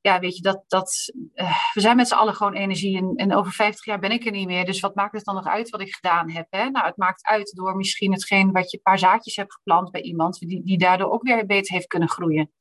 [0.02, 2.98] ja, weet je, dat, dat, uh, we zijn met z'n allen gewoon energie.
[2.98, 4.66] En, en, over 50 jaar ben ik er niet meer.
[4.66, 6.48] Dus wat maakt het dan nog uit wat ik gedaan heb?
[6.50, 6.70] Hè?
[6.70, 10.02] Nou, het maakt uit door misschien hetgeen wat je een paar zaadjes hebt geplant bij
[10.02, 12.52] iemand, die, die daardoor ook weer beter heeft kunnen groeien.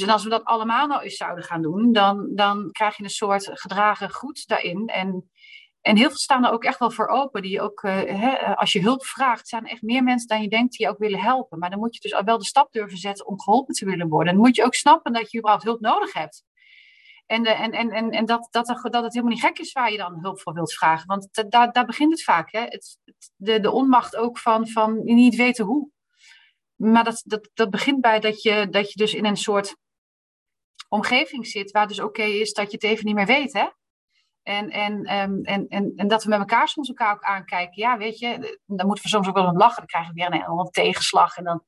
[0.00, 3.10] Dus als we dat allemaal nou eens zouden gaan doen, dan, dan krijg je een
[3.10, 4.86] soort gedragen goed daarin.
[4.86, 5.30] En,
[5.80, 7.42] en heel veel staan er ook echt wel voor open.
[7.42, 10.48] Die ook, uh, hè, als je hulp vraagt, zijn er echt meer mensen dan je
[10.48, 11.58] denkt die je ook willen helpen.
[11.58, 14.08] Maar dan moet je dus al wel de stap durven zetten om geholpen te willen
[14.08, 14.32] worden.
[14.32, 16.44] Dan moet je ook snappen dat je überhaupt hulp nodig hebt.
[17.26, 19.92] En, de, en, en, en, en dat, dat, dat het helemaal niet gek is waar
[19.92, 21.06] je dan hulp voor wilt vragen.
[21.06, 22.52] Want daar, daar begint het vaak.
[22.52, 22.60] Hè?
[22.60, 22.98] Het,
[23.36, 25.88] de, de onmacht ook van, van niet weten hoe.
[26.76, 29.76] Maar dat, dat, dat begint bij dat je, dat je dus in een soort
[30.88, 33.52] omgeving zit waar dus oké is dat je het even niet meer weet.
[33.52, 33.66] Hè?
[34.42, 37.82] En, en, um, en, en, en dat we met elkaar soms elkaar ook aankijken.
[37.82, 39.76] Ja, weet je, dan moeten we soms ook wel om lachen.
[39.76, 41.36] Dan krijgen we weer een, een tegenslag.
[41.36, 41.64] En dan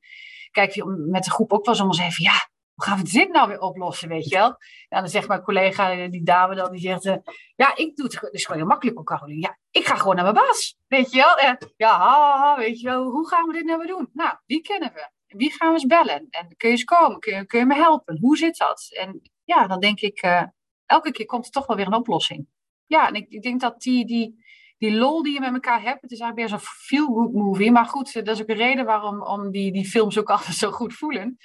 [0.51, 3.47] kijk je met de groep ook wel eens even, ja, hoe gaan we dit nou
[3.47, 4.55] weer oplossen, weet je wel?
[4.89, 7.15] Dan zegt mijn collega, die dame dan, die zegt, uh,
[7.55, 9.41] ja, ik doe het, gewoon heel makkelijk op Caroline.
[9.41, 11.57] Ja, ik ga gewoon naar mijn baas, weet je wel?
[11.77, 14.09] Ja, ha, ha, weet je wel, hoe gaan we dit nou weer doen?
[14.13, 15.09] Nou, wie kennen we?
[15.37, 16.27] Wie gaan we eens bellen?
[16.29, 17.19] En kun je eens komen?
[17.19, 18.17] Kun je, je me helpen?
[18.19, 18.89] Hoe zit dat?
[18.91, 20.43] En ja, dan denk ik, uh,
[20.85, 22.47] elke keer komt er toch wel weer een oplossing.
[22.85, 24.43] Ja, en ik, ik denk dat die, die,
[24.77, 27.71] die lol die je met elkaar hebt, het is eigenlijk weer zo'n feel-good movie.
[27.71, 30.71] Maar goed, dat is ook een reden waarom om die, die films ook altijd zo
[30.71, 31.37] goed voelen.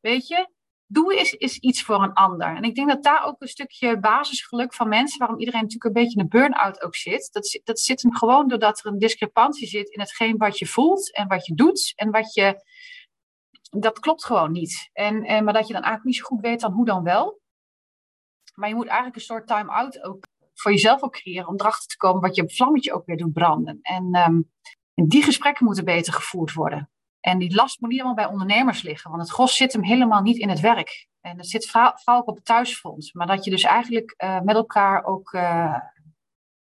[0.00, 0.48] Weet je,
[0.86, 2.56] doe is, is iets voor een ander.
[2.56, 6.02] En ik denk dat daar ook een stukje basisgeluk van mensen, waarom iedereen natuurlijk een
[6.02, 9.68] beetje in een burn-out ook zit, dat, dat zit hem gewoon doordat er een discrepantie
[9.68, 12.68] zit in hetgeen wat je voelt en wat je doet en wat je.
[13.70, 14.90] Dat klopt gewoon niet.
[14.92, 17.40] En, en, maar dat je dan eigenlijk niet zo goed weet dan hoe dan wel.
[18.54, 21.96] Maar je moet eigenlijk een soort time-out ook voor jezelf ook creëren om erachter te
[21.96, 23.78] komen wat je vlammetje ook weer doet branden.
[23.82, 24.50] En, um,
[24.94, 26.90] en die gesprekken moeten beter gevoerd worden.
[27.20, 30.22] En die last moet niet allemaal bij ondernemers liggen, want het gros zit hem helemaal
[30.22, 31.08] niet in het werk.
[31.20, 33.14] En het zit vaak ook op het thuisfront.
[33.14, 35.78] Maar dat je dus eigenlijk uh, met elkaar ook uh,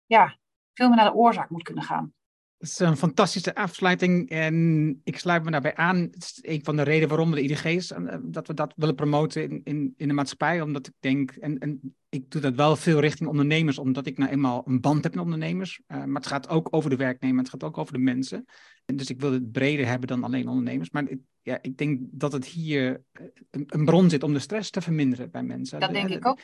[0.06, 0.38] ja,
[0.74, 2.14] veel meer naar de oorzaak moet kunnen gaan.
[2.58, 5.98] Dat is een fantastische afsluiting en ik sluit me daarbij aan.
[5.98, 8.96] Het is een van de redenen waarom we de IDG's, uh, dat we dat willen
[8.96, 10.62] promoten in, in, in de maatschappij.
[10.62, 14.32] Omdat ik denk, en, en ik doe dat wel veel richting ondernemers, omdat ik nou
[14.32, 15.82] eenmaal een band heb met ondernemers.
[15.88, 18.46] Uh, maar het gaat ook over de werknemer, het gaat ook over de mensen.
[18.86, 20.90] En dus ik wil het breder hebben dan alleen ondernemers.
[20.90, 23.04] Maar het, ja, ik denk dat het hier
[23.52, 25.80] een, een, bron zit om de stress te verminderen bij mensen.
[25.80, 26.40] Dat denk ik ook.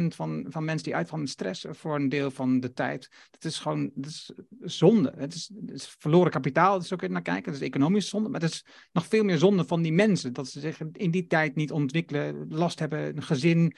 [0.00, 3.10] 30% van, van mensen die uitvallen met stress voor een deel van de tijd.
[3.30, 5.12] Dat is gewoon dat is zonde.
[5.16, 7.52] Het is, het is verloren kapitaal, dat is ook naar kijken.
[7.52, 8.28] Dat is economisch zonde.
[8.28, 10.32] Maar het is nog veel meer zonde van die mensen.
[10.32, 13.76] Dat ze zich in die tijd niet ontwikkelen, last hebben, een gezin,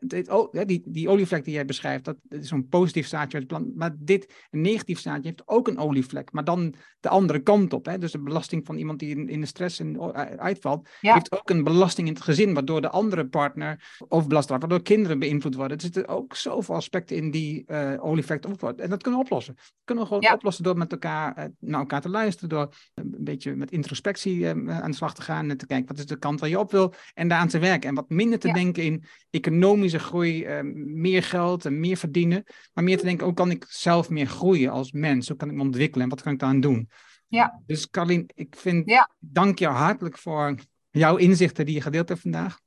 [0.00, 4.34] dit, oh, die, die olievlek die jij beschrijft, dat, is zo'n positief zaadje Maar dit,
[4.50, 6.32] een negatief zaadje, heeft ook een olievlek.
[6.32, 7.86] Maar dan de andere kant op.
[7.86, 7.98] Hè?
[7.98, 11.64] Dus de belasting van iemand die in, in de stress en uitvalt, heeft ook een
[11.64, 15.76] belasting in het gezin, waardoor de andere partner overbelast wordt, waardoor kinderen beïnvloed worden.
[15.76, 18.80] Er zitten ook zoveel aspecten in die uh, olievlek op.
[18.80, 19.54] En dat kunnen we oplossen.
[19.54, 20.34] Dat kunnen we gewoon ja.
[20.34, 24.80] oplossen door met elkaar uh, naar elkaar te luisteren, door een beetje met introspectie uh,
[24.80, 26.70] aan de slag te gaan en te kijken wat is de kant waar je op
[26.70, 27.88] wil en daaraan te werken.
[27.88, 28.54] En wat minder te ja.
[28.54, 32.44] denken in economie economische groei, uh, meer geld en meer verdienen.
[32.72, 35.28] Maar meer te denken, hoe kan ik zelf meer groeien als mens?
[35.28, 36.90] Hoe kan ik me ontwikkelen en wat kan ik daaraan doen?
[37.26, 37.62] Ja.
[37.66, 39.10] Dus Carlien, ik vind, ja.
[39.18, 40.54] dank je hartelijk voor
[40.90, 42.60] jouw inzichten die je gedeeld hebt vandaag.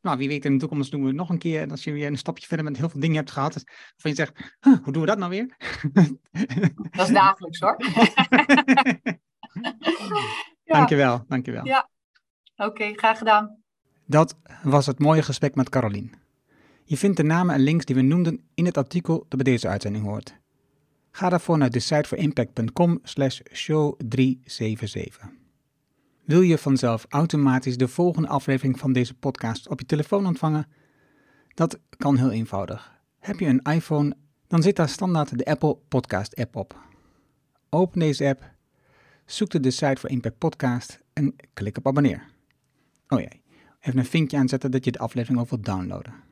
[0.00, 1.60] Nou, wie weet in de toekomst doen we het nog een keer.
[1.60, 3.52] En als je weer een stapje verder met heel veel dingen hebt gehad.
[3.54, 5.56] Waarvan je zegt, huh, hoe doen we dat nou weer?
[6.90, 7.76] Dat is dagelijks hoor.
[10.64, 10.74] ja.
[10.76, 11.64] Dankjewel, dankjewel.
[11.64, 11.88] Ja,
[12.56, 13.58] oké, okay, graag gedaan.
[14.06, 16.19] Dat was het mooie gesprek met Carolien.
[16.90, 19.68] Je vindt de namen en links die we noemden in het artikel dat bij deze
[19.68, 20.34] uitzending hoort.
[21.10, 25.28] Ga daarvoor naar decideforimpact.com slash show 377.
[26.24, 30.66] Wil je vanzelf automatisch de volgende aflevering van deze podcast op je telefoon ontvangen?
[31.54, 33.00] Dat kan heel eenvoudig.
[33.18, 34.16] Heb je een iPhone,
[34.46, 36.78] dan zit daar standaard de Apple Podcast app op.
[37.68, 38.50] Open deze app,
[39.26, 42.26] zoek de Decide for Impact podcast en klik op abonneer.
[43.08, 43.42] Oh jee,
[43.80, 46.28] even een vinkje aanzetten dat je de aflevering ook wilt downloaden.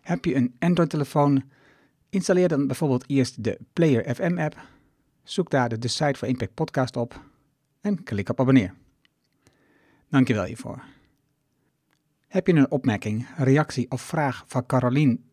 [0.00, 1.44] Heb je een Android-telefoon?
[2.10, 4.56] Installeer dan bijvoorbeeld eerst de Player FM app.
[5.22, 7.20] Zoek daar de Decide for Impact podcast op
[7.80, 8.74] en klik op abonneer.
[10.08, 10.82] Dankjewel hiervoor.
[12.28, 15.24] Heb je een opmerking, reactie of vraag van Carolien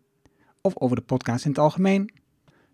[0.62, 2.14] of over de podcast in het algemeen?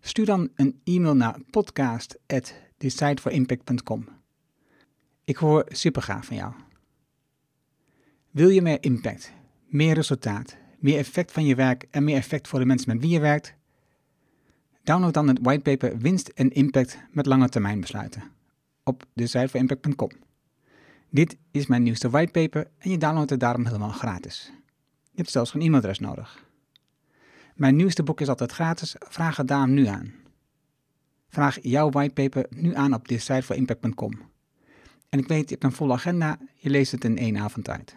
[0.00, 4.08] Stuur dan een e-mail naar podcast@decideforimpact.com.
[5.24, 6.52] Ik hoor super gaaf van jou.
[8.30, 9.32] Wil je meer impact,
[9.66, 13.10] meer resultaat, meer effect van je werk en meer effect voor de mensen met wie
[13.10, 13.54] je werkt?
[14.82, 18.22] Download dan het whitepaper Winst en Impact met lange termijn besluiten
[18.84, 20.10] op decideforimpact.com.
[21.10, 24.52] Dit is mijn nieuwste whitepaper en je downloadt het daarom helemaal gratis.
[25.02, 26.44] Je hebt zelfs geen e-mailadres nodig.
[27.54, 30.14] Mijn nieuwste boek is altijd gratis, vraag het daarom nu aan.
[31.28, 34.20] Vraag jouw whitepaper nu aan op decideforimpact.com.
[35.08, 37.96] En ik weet, je hebt een volle agenda, je leest het in één avond tijd.